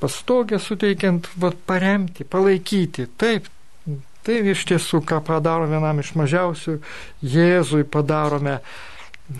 [0.00, 3.08] pastogę suteikiant, va, paremti, palaikyti.
[3.20, 3.50] Taip,
[4.24, 6.78] tai iš tiesų, ką padaro vienam iš mažiausių,
[7.34, 8.58] Jėzui padarome.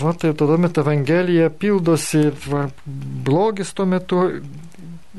[0.00, 4.22] Va, tai tada met Evangelija pildosi va, blogis tuo metu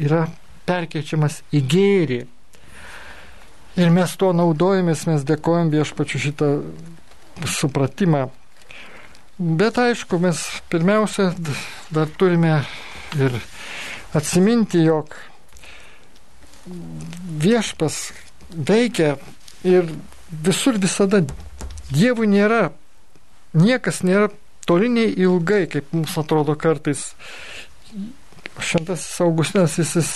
[0.02, 0.26] yra
[0.66, 2.24] perkeičiamas į gėrį.
[3.76, 6.50] Ir mes tuo naudojamės, mes dėkojam viešpačiu šitą
[7.58, 8.30] supratimą.
[9.38, 10.40] Bet aišku, mes
[10.72, 11.34] pirmiausia
[11.92, 12.62] dar turime
[13.20, 13.34] ir
[14.16, 15.12] atsiminti, jog
[17.44, 17.98] viešpas
[18.56, 19.18] veikia
[19.68, 19.92] ir
[20.30, 21.26] visur visada
[21.86, 22.72] Dievui nėra,
[23.54, 24.32] niekas nėra
[24.66, 27.04] toliniai ilgai, kaip mums atrodo kartais
[28.56, 30.08] šventasis Augustinas jis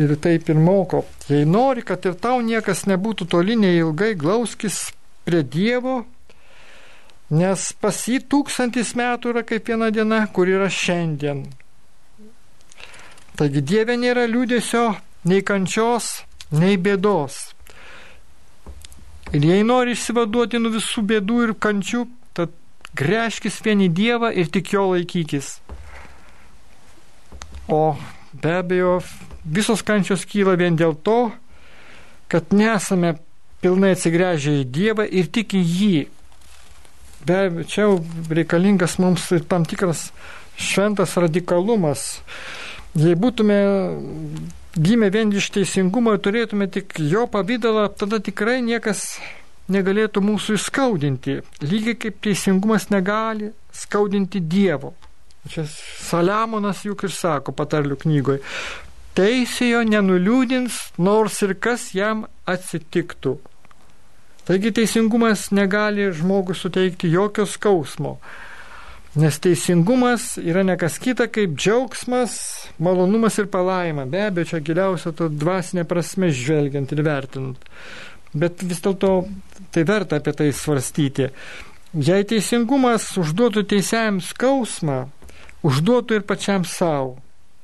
[0.00, 1.02] ir taip ir moko.
[1.28, 4.86] Jei nori, kad ir tau niekas nebūtų toli neilgai, glauskis
[5.26, 6.04] prie Dievo,
[7.30, 11.44] nes pas jį tūkstantis metų yra kaip viena diena, kur yra šiandien.
[13.38, 14.84] Taigi Dieve nėra liūdėsio
[15.30, 17.38] nei kančios, nei bėdos.
[19.32, 22.02] Ir jei nori išsivaduoti nuo visų bėdų ir kančių,
[22.36, 22.52] tad
[22.98, 25.54] greškis vieni Dievą ir tik jo laikykis.
[27.70, 27.94] O
[28.34, 28.98] be abejo,
[29.44, 31.30] visos kančios kyla vien dėl to,
[32.28, 33.14] kad nesame
[33.62, 35.98] pilnai atsigręžę į Dievą ir tik į jį.
[37.26, 37.86] Be abejo, čia
[38.30, 40.08] reikalingas mums tam tikras
[40.60, 42.20] šventas radikalumas.
[42.98, 43.58] Jei būtume
[44.74, 49.18] gimę vien iš teisingumo ir turėtume tik jo pavydalą, tada tikrai niekas
[49.70, 51.38] negalėtų mūsų įskaudinti.
[51.62, 54.94] Lygiai kaip teisingumas negali skaudinti Dievo.
[55.48, 58.42] Čia Saliamonas juk ir sako patarlių knygoje.
[59.16, 63.38] Teisėjo nenuliūdins, nors ir kas jam atsitiktų.
[64.50, 68.16] Taigi teisingumas negali žmogui suteikti jokio skausmo,
[69.14, 72.34] nes teisingumas yra nekas kita kaip džiaugsmas,
[72.82, 74.08] malonumas ir palaima.
[74.10, 77.70] Be abejo, čia giliausia to dvasinė prasme žvelgiant ir vertinant.
[78.34, 79.12] Bet vis dėlto
[79.70, 81.30] tai verta apie tai svarstyti.
[82.10, 85.00] Jei teisingumas užduotų teisėjams skausmą,
[85.62, 87.20] užduotų ir pačiam savo.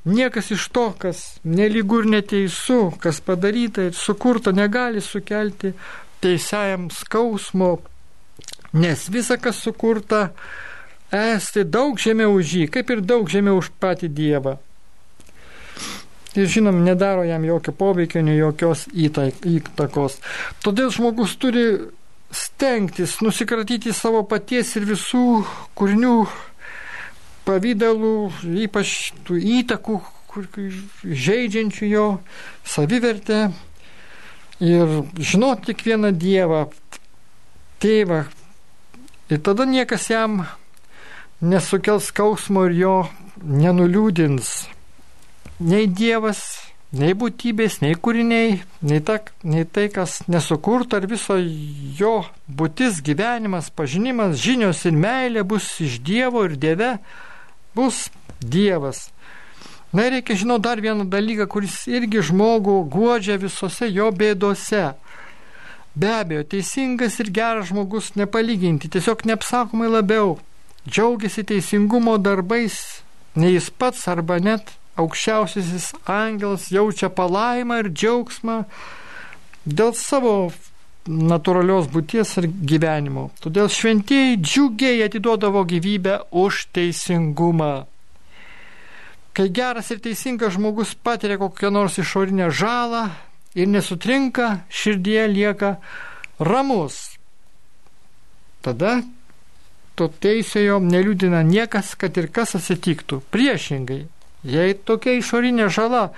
[0.07, 5.75] Niekas iš to, kas nelygu ir neteisu, kas padaryta ir sukurta, negali sukelti
[6.25, 7.77] teisėjam skausmo,
[8.77, 10.31] nes visa, kas sukurta,
[11.13, 14.57] esti daug žemiau už jį, kaip ir daug žemiau už patį Dievą.
[16.37, 20.19] Ir žinom, nedaro jam jokio poveikio, nei jokios įtakos.
[20.61, 21.65] Todėl žmogus turi
[22.29, 25.47] stengtis nusikratyti savo paties ir visų
[25.79, 26.17] kūrinių
[27.47, 28.17] pavydalų,
[28.67, 29.97] ypač tų įtakų,
[30.29, 30.49] kur,
[31.07, 32.07] žaidžiančių jo
[32.67, 33.47] savivertę
[34.61, 36.67] ir žinoti tik vieną Dievą,
[37.83, 38.25] tėvą.
[39.31, 40.45] Ir tada niekas jam
[41.41, 42.95] nesukels skausmo ir jo
[43.43, 44.53] nenuliūdins.
[45.61, 46.41] Nei Dievas,
[46.97, 51.37] nei būtybės, nei kūriniai, nei, ta, nei tai, kas nesukurta, ar viso
[51.99, 56.97] jo būtis, gyvenimas, pažinimas, žinios ir meilė bus iš Dievo ir Dieve,
[57.77, 58.07] bus
[58.41, 59.09] Dievas.
[59.95, 64.89] Na ir reikia žinoti dar vieną dalyką, kuris irgi žmogų guodžia visose jo bėdose.
[65.97, 70.37] Be abejo, teisingas ir geras žmogus nepalyginti, tiesiog neapsakomai labiau
[70.87, 72.77] džiaugiasi teisingumo darbais,
[73.35, 78.61] nei jis pats arba net aukščiausiasis angelas jaučia palaimą ir džiaugsmą
[79.67, 80.37] dėl savo
[81.07, 83.29] natūralios būties ir gyvenimo.
[83.43, 87.87] Todėl šventieji džiugiai atiduodavo gyvybę už teisingumą.
[89.37, 93.11] Kai geras ir teisingas žmogus patiria kokią nors išorinę žalą
[93.57, 95.77] ir nesutrinka, širdie lieka
[96.41, 97.19] ramus.
[98.65, 99.03] Tada
[99.97, 103.21] to teisėjo neliūdina niekas, kad ir kas atsitiktų.
[103.33, 104.07] Priešingai,
[104.47, 106.11] Jei tokia išorinė žala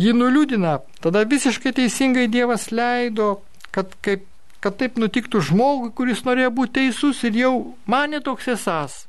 [0.00, 3.42] jį nuliūdina, tada visiškai teisingai Dievas leido,
[3.74, 4.24] kad, kaip,
[4.64, 7.54] kad taip nutiktų žmogui, kuris norėjo būti teisus ir jau
[7.90, 9.07] mane toks esas.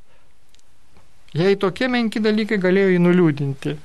[1.37, 3.75] Jei tokie menki dalykai galėjo jį nuliūdinti.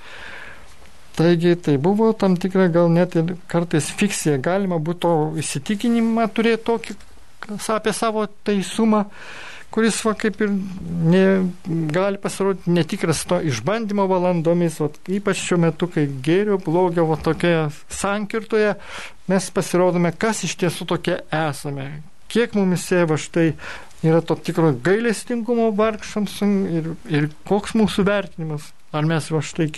[1.15, 4.41] Taigi tai buvo tam tikra gal net ir kartais fikcija.
[4.43, 5.11] Galima būtų
[5.43, 6.97] įsitikinimą turėti tokį
[7.71, 9.05] apie savo teisumą,
[9.75, 11.25] kuris va kaip ir ne,
[11.93, 17.69] gali pasirodyti netikras to išbandymo valandomis, va, ypač šiuo metu, kai gėrio, blogio va, tokioje
[17.93, 18.75] sankirtoje
[19.31, 21.89] mes pasirodome, kas iš tiesų tokie esame,
[22.33, 23.53] kiek mumise va štai
[24.05, 29.71] yra to tikro gailestingumo vargšams ir, ir koks mūsų vertinimas, ar mes va štai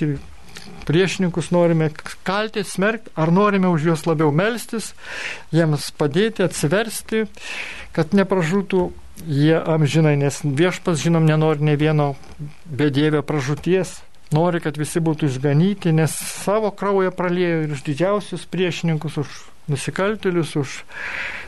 [0.86, 1.90] priešininkus norime
[2.26, 4.92] kalti, smerkti, ar norime už juos labiau melstis,
[5.54, 7.26] jiems padėti, atsiversti,
[7.96, 8.86] kad nepražūtų?
[9.16, 12.10] Jie amžinai, nes viešpas, žinom, nenori ne vieno
[12.68, 13.94] bedėvio pražūties,
[14.36, 16.12] nori, kad visi būtų išganyti, nes
[16.44, 19.38] savo kraują pralėjo ir už didžiausius priešininkus, už
[19.70, 20.80] nusikaltelius, už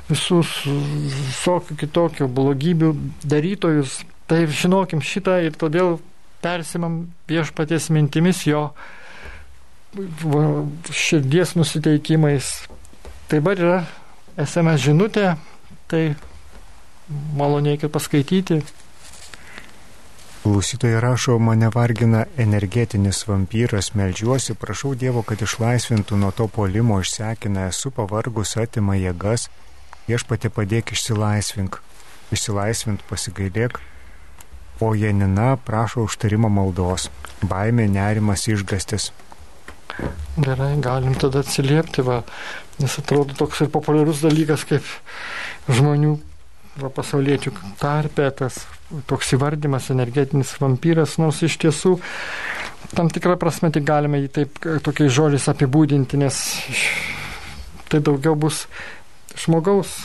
[0.08, 2.92] visus visokių kitokių blogybių
[3.24, 4.00] darytojus.
[4.28, 5.98] Tai žinokim šitą ir todėl
[6.44, 8.68] persimam viešpaties mintimis jo
[10.92, 12.50] širdies nusiteikimais.
[13.28, 13.78] Tai dabar yra
[14.38, 15.32] SMS žinutė,
[15.88, 16.14] tai
[17.36, 18.60] malonėkit paskaityti.
[20.48, 27.66] Klausytojai rašo, mane vargina energetinis vampyras, melžiuosi, prašau Dievo, kad išlaisvintų nuo to polimo, išsekina,
[27.68, 29.44] esu pavargus, atima jėgas,
[30.06, 31.76] viešpatė padėk išsilaisvink,
[32.32, 33.76] išsilaisvint pasigailėk,
[34.80, 37.10] o Janina prašo užtarimo maldos,
[37.44, 39.10] baimė, nerimas, išgastis.
[40.40, 42.22] Gerai, galim tada atsiliepti, va,
[42.80, 44.96] nes atrodo toks ir populiarus dalykas kaip
[45.68, 46.16] žmonių
[46.80, 47.52] va, pasauliečių
[47.84, 48.64] tarpe tas
[49.10, 51.98] toks įvardymas energetinis vampyras, nors iš tiesų
[52.96, 56.38] tam tikrą prasme tik galime jį taip tokiais žodžiais apibūdinti, nes
[57.88, 58.66] tai daugiau bus
[59.36, 59.98] žmogaus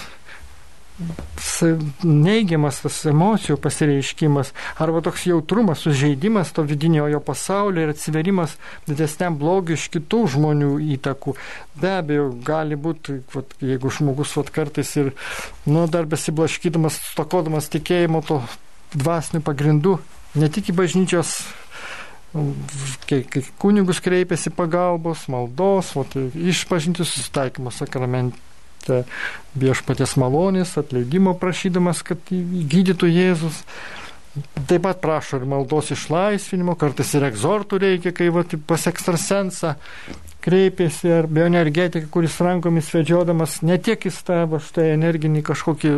[2.03, 4.51] neigiamas tas emocijų pasireiškimas
[4.83, 8.55] arba toks jautrumas, sužeidimas to vidinio jo pasaulio ir atsiverimas
[8.87, 11.33] didesniam blogiu iš kitų žmonių įtakų.
[11.81, 15.11] Be abejo, gali būti, vat, jeigu žmogus vat, kartais ir,
[15.65, 18.43] nu, dar besiblaškydamas, stokodamas tikėjimo to
[18.97, 19.97] dvasinių pagrindų,
[20.39, 21.35] ne tik į bažnyčios
[23.07, 29.03] kai, kai kunigus kreipiasi pagalbos, maldos, vat, išpažinti susitaikymo sakramente
[29.59, 33.63] viešpatės malonės, atleidimo prašydamas, kad gydytų Jėzus.
[34.65, 39.75] Taip pat prašo ir maldos išlaisvinimo, kartais ir egzortų reikia, kai va, pas ekstrasensą
[40.43, 45.93] kreipėsi, ar bioenergetika, kuris rankomis vedžiodamas ne tiek į tą va, štai energinį kažkokį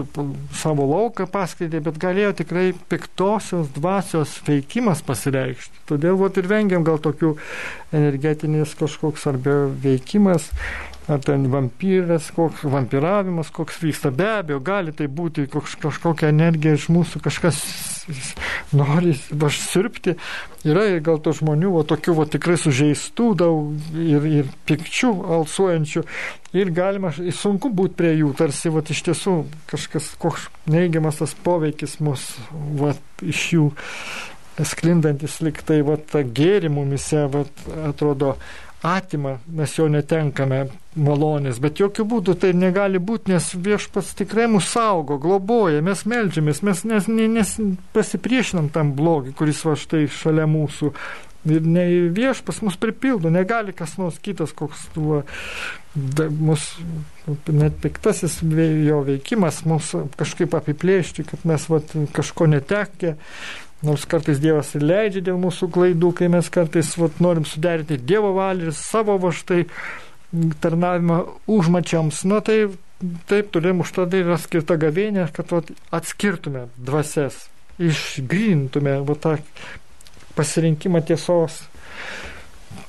[0.55, 5.85] savo lauką paskaitė, bet galėjo tikrai piktosios dvasios veikimas pasireikšti.
[5.89, 7.35] Todėl va, ir vengiam gal tokių
[7.95, 10.51] energetinės kažkoks arba veikimas
[11.07, 14.11] ar ten vampyras, koks vampiravimas, koks vyksta.
[14.15, 17.61] Be abejo, gali tai būti koks, kažkokia energija iš mūsų, kažkas
[18.73, 20.15] nori sirpti.
[20.65, 26.05] Yra ir gal to žmonių, o tokių o, tikrai sužeistų daug ir, ir pikčių alsuojančių.
[26.57, 29.35] Ir galima, sunku būti prie jų, tarsi va, iš tiesų
[29.69, 32.31] kažkas, koks neigiamas tas poveikis mus
[32.79, 33.67] va, iš jų
[34.65, 37.43] sklindantis liktai, va, ta gėri mumise, va,
[37.85, 38.35] atrodo,
[38.85, 44.69] atima, mes jo netenkame malonės, bet jokių būdų tai negali būti, nes viešpats tikrai mus
[44.71, 47.55] saugo, globoja, mes melžiamės, mes nes, nes
[47.95, 50.93] pasipriešinam tam blogį, kuris va štai šalia mūsų.
[51.45, 55.19] Ir ne viešpas mus pripildo, negali kas nors kitas, koks tuo,
[56.39, 56.63] mus,
[57.53, 63.13] net piktasis jo veikimas mus kažkaip apiplėšti, kad mes vat, kažko netekę.
[63.85, 68.33] Nors kartais Dievas ir leidžia dėl mūsų klaidų, kai mes kartais vat, norim suderinti Dievo
[68.37, 69.65] valią ir savo va štai
[70.63, 71.19] tarnavimą
[71.51, 72.23] užmačiams.
[72.29, 72.65] Na tai
[73.29, 77.45] taip turim už tada yra skirta gavėnė, kad vat, atskirtume dvasias,
[77.79, 79.37] išgrintume tą
[80.35, 81.63] pasirinkimą tiesos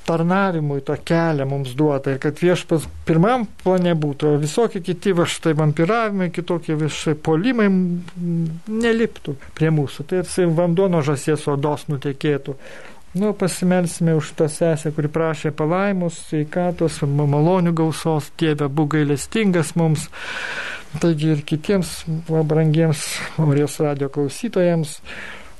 [0.07, 5.27] tarnavimui tą kelią mums duota ir kad viešpas pirmam plane būtų, o visokie kiti va
[5.27, 10.07] štai vampiravimai, kitokie viešai polimai neliptų prie mūsų.
[10.07, 12.55] Tai ir vanduo nuo žasies odos nutekėtų.
[13.17, 20.09] Nu, pasimelsime už tą sesę, kuri prašė palaimus, sveikatos, malonių gausos, Dieve būk gailestingas mums.
[21.01, 23.07] Taigi ir kitiems brangiems
[23.39, 24.99] Marijos radio klausytojams.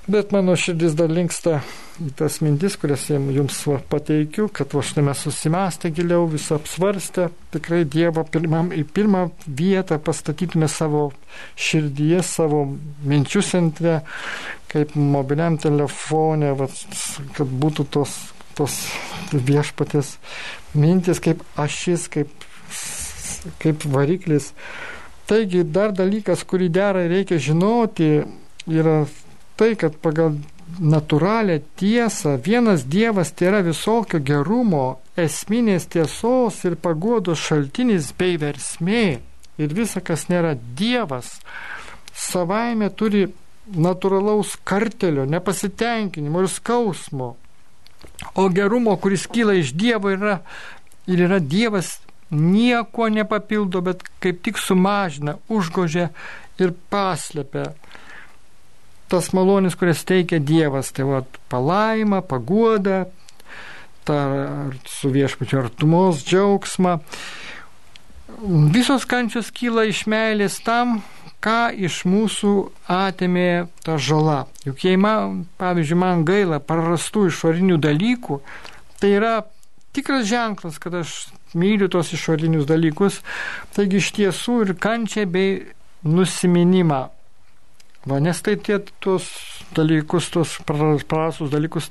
[0.08, 1.58] Bet mano širdis dar linksta
[2.00, 3.58] į tas mintis, kurias jums
[3.92, 9.98] pateikiu, kad va štai mes susimastę giliau, visą apsvarstę, tikrai Dievą pirmam, į pirmą vietą
[10.00, 11.10] pastatytume savo
[11.60, 12.64] širdyje, savo
[13.04, 13.98] minčių centre,
[14.72, 16.70] kaip mobiliam telefone, va,
[17.36, 18.16] kad būtų tos,
[18.56, 18.80] tos
[19.34, 20.16] viešpatės
[20.72, 22.32] mintis kaip ašis, kaip,
[23.60, 24.54] kaip variklis.
[25.28, 28.22] Taigi dar dalykas, kurį derai reikia žinoti,
[28.72, 29.02] yra
[29.58, 30.38] tai, kad pagal
[30.78, 39.20] natūralią tiesą vienas Dievas tai yra visokio gerumo, esminės tiesos ir paguodos šaltinis bei versmė.
[39.58, 41.40] Ir visa, kas nėra Dievas,
[42.14, 43.26] savaime turi
[43.74, 47.36] natūralaus kartelio, nepasitenkinimo ir skausmo.
[48.38, 50.40] O gerumo, kuris kyla iš Dievo, yra,
[51.10, 51.98] ir yra Dievas,
[52.30, 56.12] nieko nepapildo, bet kaip tik sumažina, užgožia
[56.62, 57.72] ir paslėpia
[59.08, 63.06] tas malonis, kurias teikia Dievas, tai va palaima, paguoda,
[64.08, 64.20] ta
[64.88, 66.98] su viešpačiu artumos džiaugsmą.
[68.76, 71.00] Visos kančios kyla iš meilės tam,
[71.44, 72.54] ką iš mūsų
[72.92, 74.46] atėmė ta žala.
[74.66, 78.40] Juk jei man, pavyzdžiui, man gaila prarastų išorinių dalykų,
[79.02, 79.36] tai yra
[79.96, 81.18] tikras ženklas, kad aš
[81.58, 83.22] myliu tos išorinius dalykus.
[83.76, 85.62] Taigi iš tiesų ir kančia bei
[86.06, 87.08] nusiminimą
[88.08, 89.28] Va, nes tai tie tuos
[89.76, 91.90] dalykus, tuos prarastus dalykus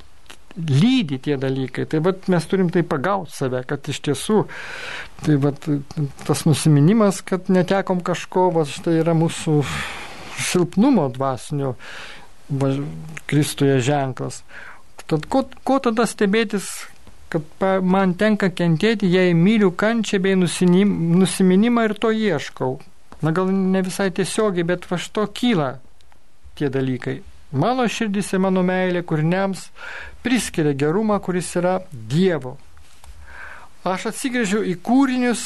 [0.57, 1.85] lydi tie dalykai.
[1.85, 4.39] Tai vat, mes turim tai pagauti save, kad iš tiesų
[5.25, 5.69] tai vat,
[6.25, 9.59] tas nusiminimas, kad netekom kažko, vat, štai yra mūsų
[10.49, 11.75] silpnumo dvasinio
[12.49, 12.73] va,
[13.29, 14.41] Kristuje ženklas.
[15.07, 16.67] Tad ko, ko tada stebėtis,
[17.31, 17.43] kad
[17.83, 22.77] man tenka kentėti, jei myliu kančią bei nusiminimą ir to ieškau.
[23.21, 25.75] Na gal ne visai tiesiogiai, bet va što kyla
[26.57, 27.19] tie dalykai.
[27.51, 29.69] Mano širdis ir mano meilė kūriniams
[30.25, 32.57] priskiria gerumą, kuris yra Dievo.
[33.87, 35.45] Aš atsigrėžiu į kūrinius,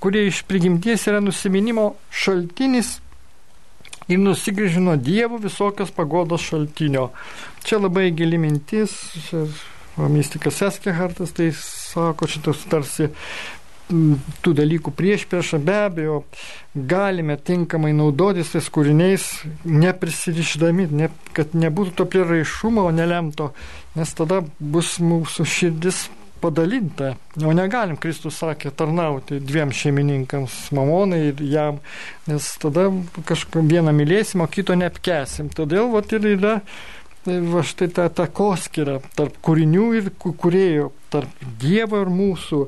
[0.00, 2.96] kurie iš prigimties yra nusiminimo šaltinis
[4.08, 7.10] ir nusigrėžiu nuo Dievo visokios pagodos šaltinio.
[7.64, 8.96] Čia labai gili mintis,
[9.96, 13.10] mystikas Eskehartas tai sako, šitas tarsi
[13.88, 16.18] tų dalykų prieš priešą, be abejo,
[16.74, 19.28] galime tinkamai naudotis tais kūriniais,
[19.68, 23.52] neprisirišdami, ne, kad nebūtų to prieraišumo, o nelemto,
[23.98, 26.06] nes tada bus mūsų širdis
[26.44, 27.14] padalinta.
[27.44, 31.80] O negalim, Kristus sakė, tarnauti dviem šeimininkams, mamonai ir jam,
[32.28, 32.90] nes tada
[33.28, 35.48] kažką vieną mylėsim, o kito neapkesim.
[35.56, 36.58] Todėl vat, ir yra
[37.24, 42.60] va štai ta takoskira tarp kūrinių ir kūrėjų, tarp Dievo ir mūsų.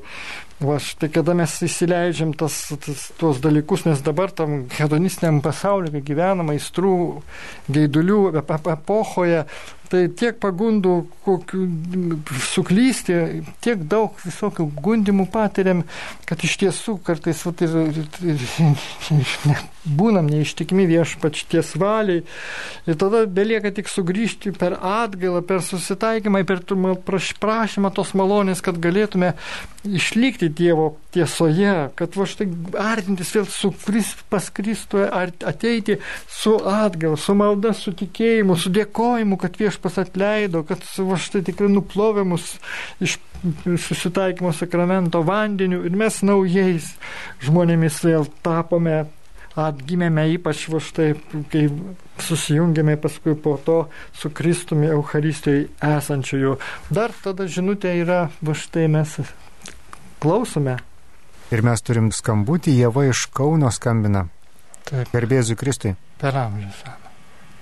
[0.57, 6.01] Va štai kada mes įsileidžiam tas, tas, tuos dalykus, nes dabar tam hedonistiniam pasauliu, kai
[6.07, 6.95] gyvenam aistrų,
[7.69, 9.43] gaidulių epochoje,
[9.91, 10.95] tai tiek pagundų
[11.27, 11.63] kokių,
[12.51, 13.17] suklysti,
[13.65, 15.85] tiek daug visokių gundimų patiriam,
[16.27, 18.45] kad iš tiesų kartais vat, ir, ir, ir,
[19.51, 19.57] ne,
[19.99, 22.25] būnam neištikimi viešpačties valiai.
[22.87, 26.65] Ir tada belieka tik sugrįžti per atgailą, per susitaikymą, per
[27.43, 29.35] prašymą tos malonės, kad galėtume
[29.87, 32.47] išlikti Dievo tiesoje, kad va štai
[32.81, 33.73] artintis vėl su
[34.31, 35.05] pas Kristų,
[35.47, 35.99] ateiti
[36.31, 41.71] su atgaila, su malda, su tikėjimu, su dėkojimu, kad viešpas atleido, kad va štai tikrai
[41.73, 42.57] nuplovė mus
[43.01, 43.19] iš
[43.63, 46.89] susitaikymo sakramento vandeniu ir mes naujais
[47.45, 49.05] žmonėmis vėl tapome,
[49.57, 51.15] atgimėme ypač va štai,
[51.53, 51.67] kai
[52.23, 53.79] susijungėme paskui po to
[54.17, 56.57] su Kristumi Euharistijoje esančiųjų.
[56.93, 59.19] Dar tada žinutė yra, va štai mes
[60.27, 60.77] klausome.
[61.55, 64.24] Ir mes turim skambutį, Jėva iš Kauno skambina.
[64.89, 65.12] Taip.
[65.12, 65.93] Garbėsiu Kristui.
[66.18, 66.81] Per amžius.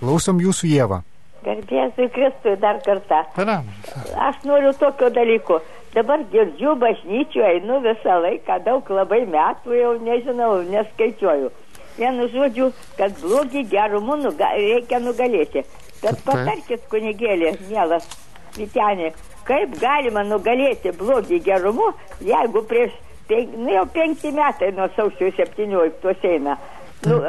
[0.00, 1.02] Klausom jūsų Jėvą.
[1.44, 3.20] Garbėsiu Kristui dar kartą.
[3.36, 3.68] Param.
[4.28, 5.60] Aš noriu tokio dalyko.
[5.92, 11.52] Dabar girdžiu bažnyčių, einu visą laiką, daug labai metų jau nežinau, neskaičiuoju.
[12.00, 15.62] Vienu žodžiu, kad blogį gerumu nuga, reikia nugalėti.
[16.00, 18.08] Bet patarkit, kunigėlė, mielas
[18.56, 19.12] Vitenė,
[19.48, 21.90] kaip galima nugalėti blogį gerumu,
[22.24, 22.94] jeigu prieš,
[23.28, 26.58] pen, nu jau penkti metai nuo sausio 17 eina,
[27.08, 27.20] nu,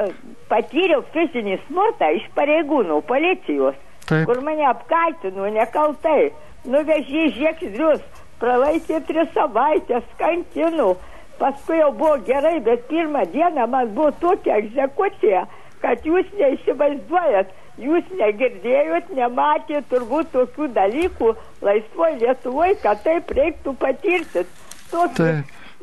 [0.51, 4.27] patyriau fizinį smurtą iš pareigūnų, policijos Taip.
[4.29, 6.29] kur mane apkaltino nekaltai,
[6.69, 8.05] nuvežė į žiekšdrius,
[8.41, 10.95] pralaikė tris savaitės, kankino.
[11.39, 15.43] Paskui jau buvo gerai, bet pirmą dieną man buvo tokia egzekucija,
[15.81, 17.51] kad jūs neįsivaizduojat,
[17.81, 21.31] jūs negirdėjot, nematėt turbūt tokių dalykų
[21.65, 24.45] laisvoje Lietuvoje, kad taip reiktų patirti.
[24.91, 25.31] Tokį,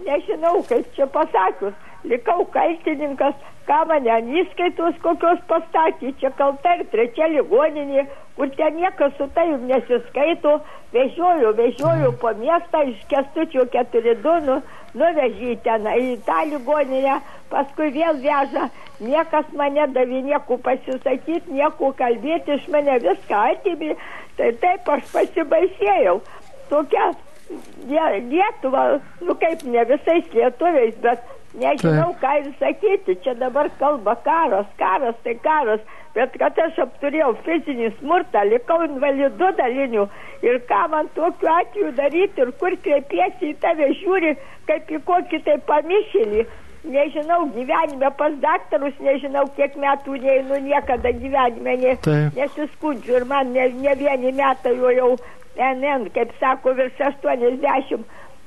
[0.07, 1.75] nežinau, kaip čia pasakius,
[2.09, 3.35] likau kaltininkas,
[3.69, 8.07] ką mane ant įskaitos kokios pastatė, čia kalta ir trečia ligoninė,
[8.37, 10.59] kur ten niekas su tavim nesiskaito,
[10.93, 14.61] vežioju, vežioju po miestą iš kestučio keturi du, nu,
[14.99, 17.19] nuvežė ten į tą ligoninę,
[17.53, 18.69] paskui vėl veža,
[19.01, 23.97] niekas mane davė nieko pasisakyti, nieko kalbėti, iš mane viską atimė,
[24.39, 26.21] tai taip aš pasibaisėjau.
[26.71, 27.13] Tokia
[27.89, 31.21] Lie- Lietuva, nu kaip ne visais lietuviais, bet
[31.55, 33.17] nežinau, ką ir sakyti.
[33.25, 35.81] Čia dabar kalba karas, karas tai karas,
[36.15, 40.09] bet kad aš apturėjau fizinį smurtą, likau invalidu daliniu
[40.43, 44.35] ir ką man tokiu atveju daryti ir kur kreipiesi į tave žiūri,
[44.71, 46.49] kaip į kokį tai pamišėlį.
[46.83, 52.35] Nežinau, gyvenime pas daktarus, nežinau, kiek metų neinu, niekada gyvenime ne, Taip.
[52.35, 55.13] nesiskundžiu ir man ne, ne vieni metai jau jau
[55.55, 58.03] NN, kaip sako, virš 80.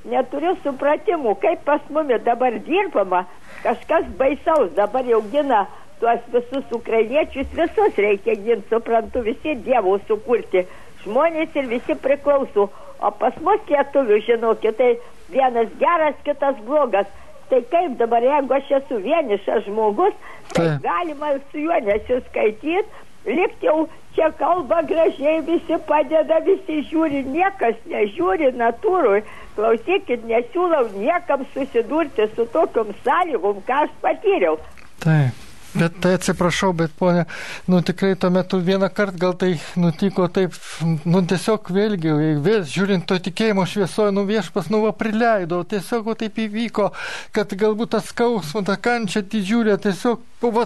[0.06, 3.24] Neturiu supratimų, kaip pas mumi dabar dirbama,
[3.64, 5.64] kažkas baisaus, dabar jau gina
[6.00, 10.66] tuos visus ukrainiečius, visus reikia ginti, suprantu, visi dievų sukurti.
[11.04, 12.68] Žmonės ir visi priklauso.
[12.96, 14.94] O pas mus lietuvių, žinokit, tai
[15.32, 17.08] vienas geras, kitas blogas.
[17.50, 20.14] Tai kaip dabar, jeigu aš esu vienišas žmogus,
[20.54, 23.84] tai galima su juo nesiskaityti, likti jau
[24.16, 29.22] čia kalba gražiai, visi padeda, visi žiūri, niekas nežiūri natūrui.
[29.56, 34.58] Klausykit, nesiūlau niekam susidurti su tokiom sąlygom, ką aš patyriau.
[35.04, 35.45] Taip.
[35.76, 37.26] Bet tai atsiprašau, bet ponė,
[37.68, 40.56] nu tikrai tuo metu vieną kartą gal tai nutiko taip,
[41.04, 42.14] nu tiesiog vėlgi,
[42.44, 46.88] vėl žiūrint to tikėjimo šviesoje, nu viešpas, nu va prileido, tiesiog va, taip įvyko,
[47.36, 50.64] kad galbūt tas skausmas, ta kančia didžiulė, tiesiog, va,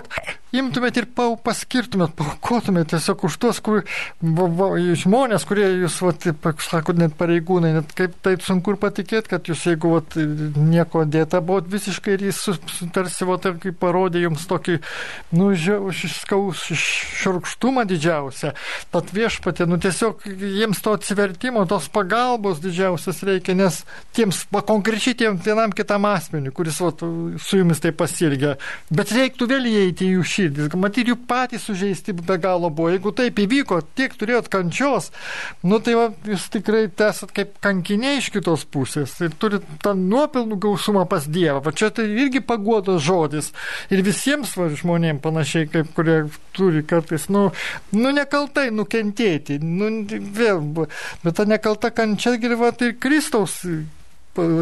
[0.55, 3.83] imtumėt ir pau, paskirtumėt, paukotumėt tiesiog už tos, kur,
[4.23, 8.81] va, va, žmonės, kurie jūs, va, taip, sakot, net pareigūnai, net kaip tai sunku ir
[8.83, 10.03] patikėti, kad jūs, jeigu va,
[10.71, 12.45] nieko dėta buvot visiškai ir jis
[12.95, 14.81] tarsi, va, taip, kaip parodė jums tokį,
[15.37, 16.67] nu, išskaus,
[17.21, 18.53] šarkštumą didžiausią,
[18.95, 23.83] tad viešpatė, nu, tiesiog jiems to atsivertimo, tos pagalbos didžiausias reikia, nes
[24.17, 28.57] tiems, va, konkrečiai tiem vienam kitam asmeniu, kuris, va, su jumis taip pasilgia,
[28.91, 33.15] bet reiktų vėl įeiti į jų širdis, matyti jų patys sužeisti be galo buvo, jeigu
[33.17, 35.11] taip įvyko, tiek turėjot kančios,
[35.63, 39.17] nu, tai va, jūs tikrai esat kaip kankiniai iš kitos pusės.
[39.25, 43.53] Ir turit tą nuopelnų gausumą pas Dievą, va, čia tai irgi paguodos žodis.
[43.93, 44.90] Ir visiems va, žmonėms
[45.23, 46.19] panašiai, kaip kurie
[46.57, 47.51] turi kartais, nu,
[47.93, 49.91] nu nekaltai nukentėti, nu,
[50.37, 50.61] vėl,
[51.25, 53.61] bet ta nekalta kančia gyva tai Kristaus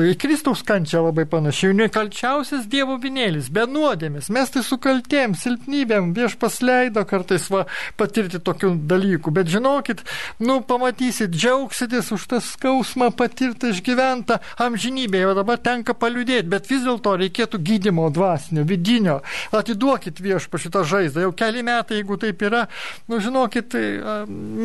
[0.09, 1.77] į Kristaus kančią labai panašiai.
[1.79, 4.31] Nekalčiausias Dievo vinėlis, be nuodėmės.
[4.35, 7.65] Mes tai sukaltėm, silpnybėm, vieš pasleido kartais va,
[8.01, 9.33] patirti tokių dalykų.
[9.35, 10.03] Bet žinokit,
[10.43, 15.31] nu pamatysit, džiaugsitės už tą skausmą patirtą išgyventą amžinybėje.
[15.33, 19.21] O dabar tenka paliudėti, bet vis dėlto reikėtų gydimo dvasinio, vidinio.
[19.55, 21.27] Atiduokit vieš pa šitą žaizdą.
[21.27, 22.67] Jau keli metai, jeigu taip yra,
[23.09, 24.19] nu žinokit, a,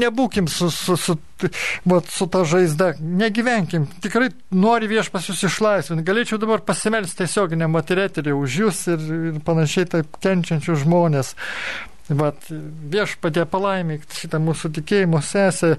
[0.03, 1.17] nebūkim su, su, su,
[1.91, 3.87] vat, su ta žaizda, negyvenkim.
[4.03, 6.05] Tikrai nori viešpas jūs išlaisvinti.
[6.07, 11.33] Galėčiau dabar pasimelsti tiesioginę materiją už jūs ir, ir panašiai taip kenčiančių žmonės.
[12.11, 12.49] Bet
[12.91, 15.77] viešpatė palaimyk šitą mūsų tikėjimo sesę,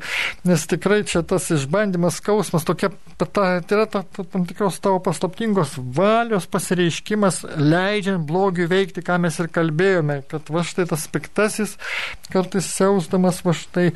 [0.48, 2.88] nes tikrai čia tas išbandymas, skausmas, tokia,
[3.20, 9.20] ta, tai yra ta, ta, tam tikros tavo paslaptingos valios pasireiškimas, leidžiant blogiui veikti, ką
[9.26, 11.76] mes ir kalbėjome, kad va štai tas piktasis,
[12.32, 13.90] kartais siausdamas va štai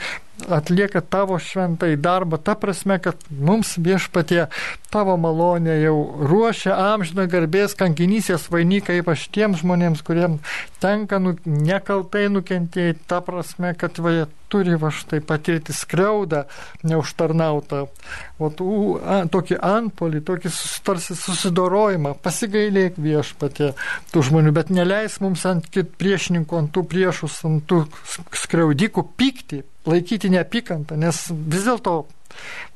[0.47, 4.47] atlieka tavo šventai darbą, ta prasme, kad mums viešpatie
[4.93, 5.97] tavo malonė jau
[6.31, 13.75] ruošia amžiną garbės kankinysės vainiką, ypač tiems žmonėms, kuriems tenka nu, nekaltai nukentėti, ta prasme,
[13.79, 16.45] kad va, jie turi va štai patirti skriaudą
[16.89, 17.85] neužtarnautą,
[18.41, 20.53] o tų, a, tokį antpolį, tokį
[20.87, 23.75] tarsi susidorojimą, pasigailėk viešpatė
[24.15, 27.85] tų žmonių, bet neleis mums ant kit priešininkų, ant tų priešus, ant tų
[28.45, 31.99] skriaudikų pykti, laikyti neapykantą, nes vis dėlto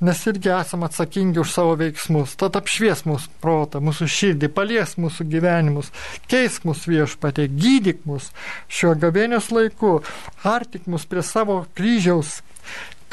[0.03, 2.35] mes irgi esame atsakingi už savo veiksmus.
[2.41, 5.93] Tad apšvies mūsų protą, mūsų širdį, palies mūsų gyvenimus,
[6.33, 8.31] keisk mūsų viešpatė, gydyk mus
[8.73, 10.01] šiuo gavėnios laiku,
[10.49, 12.41] artik mus prie savo kryžiaus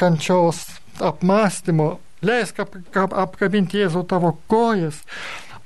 [0.00, 0.64] kančios
[1.00, 1.92] apmąstymo,
[2.24, 5.04] leisk ap, ap, apkabinti Jėzų tavo kojas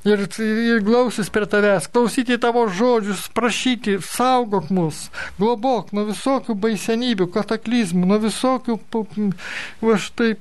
[0.05, 7.31] ir, ir glausis prie tavęs, klausyti tavo žodžius, prašyti, saugok mus, globok nuo visokių baisenybių,
[7.35, 8.79] kataklizmų, nuo visokių
[9.85, 10.35] va štai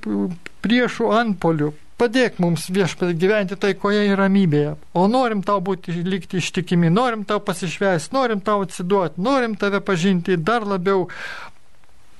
[0.63, 1.71] priešų antpolių.
[2.03, 4.73] Padėk mums viešpatį gyventi taikoje ir ramybėje.
[4.97, 10.35] O norim tau būti likti ištikimi, norim tau pasišvęsti, norim tau atsiduoti, norim tave pažinti
[10.35, 11.05] dar labiau,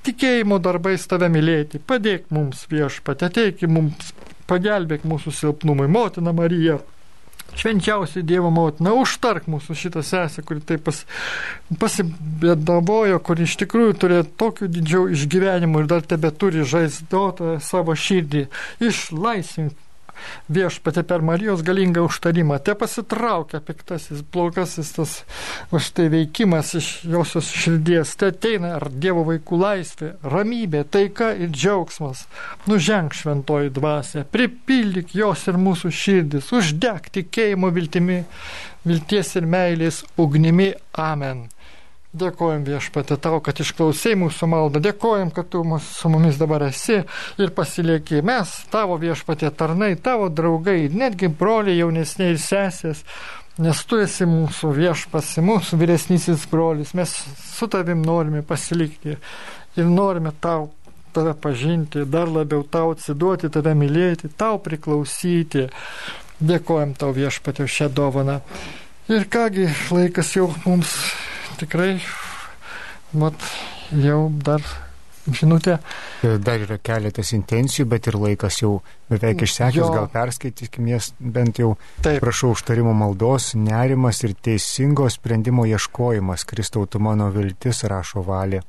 [0.06, 1.82] tikėjimo darbais tave mylėti.
[1.82, 4.14] Padėk mums viešpatį, ateik mums,
[4.48, 6.78] pagelbėk mūsų silpnumui, motina Marija
[7.54, 11.04] švenčiausiai Dievo motina, užtark mūsų šitą sesę, kuri taip pas,
[11.80, 18.46] pasibėdavojo, kuri iš tikrųjų turėjo tokių didžių išgyvenimų ir dar tebe turi žaizdotą savo širdį.
[18.84, 19.78] Išlaisvink
[20.52, 22.58] viešpatė per Marijos galingą užtarimą.
[22.64, 25.14] Te pasitraukia piktasis, blogasis tas
[25.72, 28.16] va štai veikimas iš josios širdies.
[28.20, 32.26] Te ateina ar Dievo vaikų laisvė, ramybė, taika ir džiaugsmas.
[32.70, 38.22] Nuženk šventoji dvasia, pripildyk jos ir mūsų širdis, uždeg tikėjimo viltimi,
[38.84, 40.72] vilties ir meilės ugnimi.
[41.00, 41.48] Amen.
[42.14, 44.78] Dėkojom viešpatė tau, kad išklausai mūsų maldą.
[44.84, 47.00] Dėkojom, kad tu mus, su mumis dabar esi
[47.42, 48.20] ir pasilieki.
[48.22, 53.02] Mes, tavo viešpatė tarnai, tavo draugai, netgi broliai jaunesniai ir sesės,
[53.58, 56.94] nes tu esi mūsų viešpas, mūsų vyresnysis brolis.
[56.94, 57.16] Mes
[57.48, 60.70] su tavim norime pasilikti ir norime tau
[61.14, 65.66] tave pažinti, dar labiau tau atsiduoti, tave mylėti, tau priklausyti.
[66.44, 68.40] Dėkojom tau viešpatė šią dovaną.
[69.10, 70.94] Ir kągi, laikas jau mums
[71.58, 71.98] tikrai,
[73.16, 73.46] mat,
[73.94, 74.64] jau dar
[75.32, 75.78] žinutė.
[76.22, 78.74] Dar yra keletas intencijų, bet ir laikas jau
[79.10, 81.74] beveik išsekęs, gal perskaitykim jas bent jau.
[82.04, 82.20] Taip.
[82.24, 86.44] Prašau užtarimo maldos, nerimas ir teisingo sprendimo ieškojimas.
[86.48, 88.62] Kristau, tu mano viltis, rašo valė.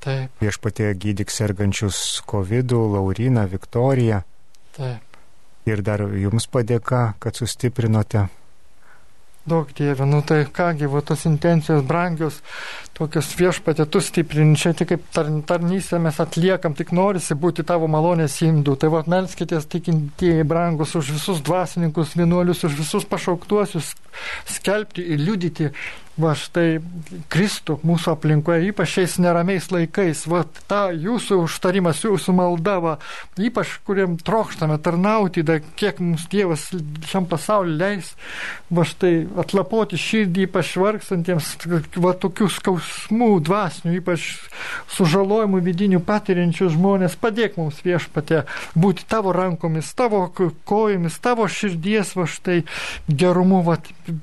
[0.00, 0.32] Taip.
[0.40, 4.24] Viešpatie gydyk sergančius COVID, Lauriną, Viktoriją.
[4.78, 5.18] Taip.
[5.68, 8.30] Ir dar jums padėka, kad sustiprinote
[9.48, 12.42] Daug dievė, nu tai kągi, va tos intencijos brangios,
[12.92, 17.88] tokios viešpatė, tu stiprini, čia tik kaip tar, tarnystę mes atliekam, tik norisi būti tavo
[17.88, 18.76] malonės indų.
[18.82, 23.94] Tai va, melskitės tikintieji brangus už visus dvasininkus, vienuolius, už visus pašauktuosius,
[24.58, 25.70] skelbti ir liudyti
[26.18, 26.80] va štai
[27.30, 32.94] Kristų mūsų aplinkoje, ypač šiais neramiais laikais, va ta jūsų užtarimas, jūsų malda, va,
[33.40, 36.68] ypač kuriem trokštame tarnauti, da kiek mums Dievas
[37.08, 38.12] šiam pasauliu leis,
[38.70, 41.52] va štai atlapoti širdį, ypač vargsantiems,
[42.00, 44.26] va tokių skausmų dvasinių, ypač
[44.96, 48.44] sužalojimų vidinių patiriančių žmonės, padėk mums viešpatė
[48.74, 52.60] būti tavo rankomis, tavo kojomis, tavo širdies, va štai
[53.08, 53.78] gerumu, va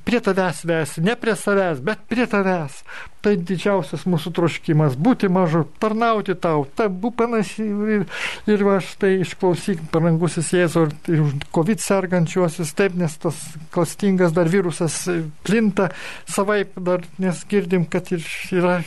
[0.07, 2.81] prie tavęs vesi, ne prie savęs, bet prie tavęs.
[3.25, 8.05] Tai didžiausias mūsų troškimas- būti mažu, tarnauti tau, ta bū panašiai ir,
[8.47, 13.35] ir va štai išklausyk, parangusis Jėzų ir, COVID sergančiuosius, taip, nes tas
[13.71, 15.09] klastingas dar virusas
[15.43, 15.91] plinta
[16.25, 18.83] savaip, dar nes girdim, kad ir yra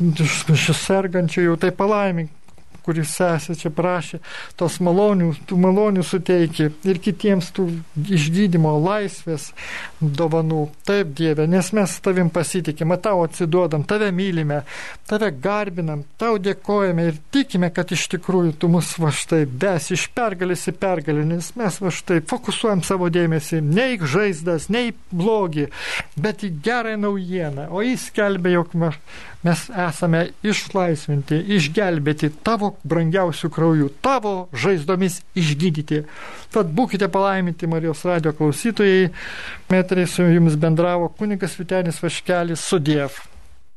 [0.00, 2.30] iš sergančių jau tai palaimink
[2.90, 4.18] kuris sesė čia prašė,
[4.58, 7.68] tos malonių, tų malonių suteiki ir kitiems tų
[8.18, 9.50] išgydymo laisvės
[10.00, 10.64] dovanų.
[10.88, 14.64] Taip, Dieve, nes mes tavim pasitikime, tau atsiduodam, tave mylime,
[15.06, 20.08] tave garbinam, tau dėkojame ir tikime, kad iš tikrųjų tu mus va štai ves iš
[20.16, 24.94] pergalės į pergalę, nes mes va štai fokusuojam savo dėmesį ne į žaizdas, ne į
[25.14, 25.68] blogį,
[26.18, 28.74] bet į gerą naujieną, o jis kelbė, jog
[29.46, 36.02] mes esame išlaisvinti, išgelbėti tavo brangiausių kraujų, tavo žaizdomis išgydyti.
[36.52, 39.10] Tad būkite palaiminti Marijos radio klausytojai.
[39.72, 43.39] Metrai su jumis bendravo kunigas Vitenis Vaškelis su Dievu.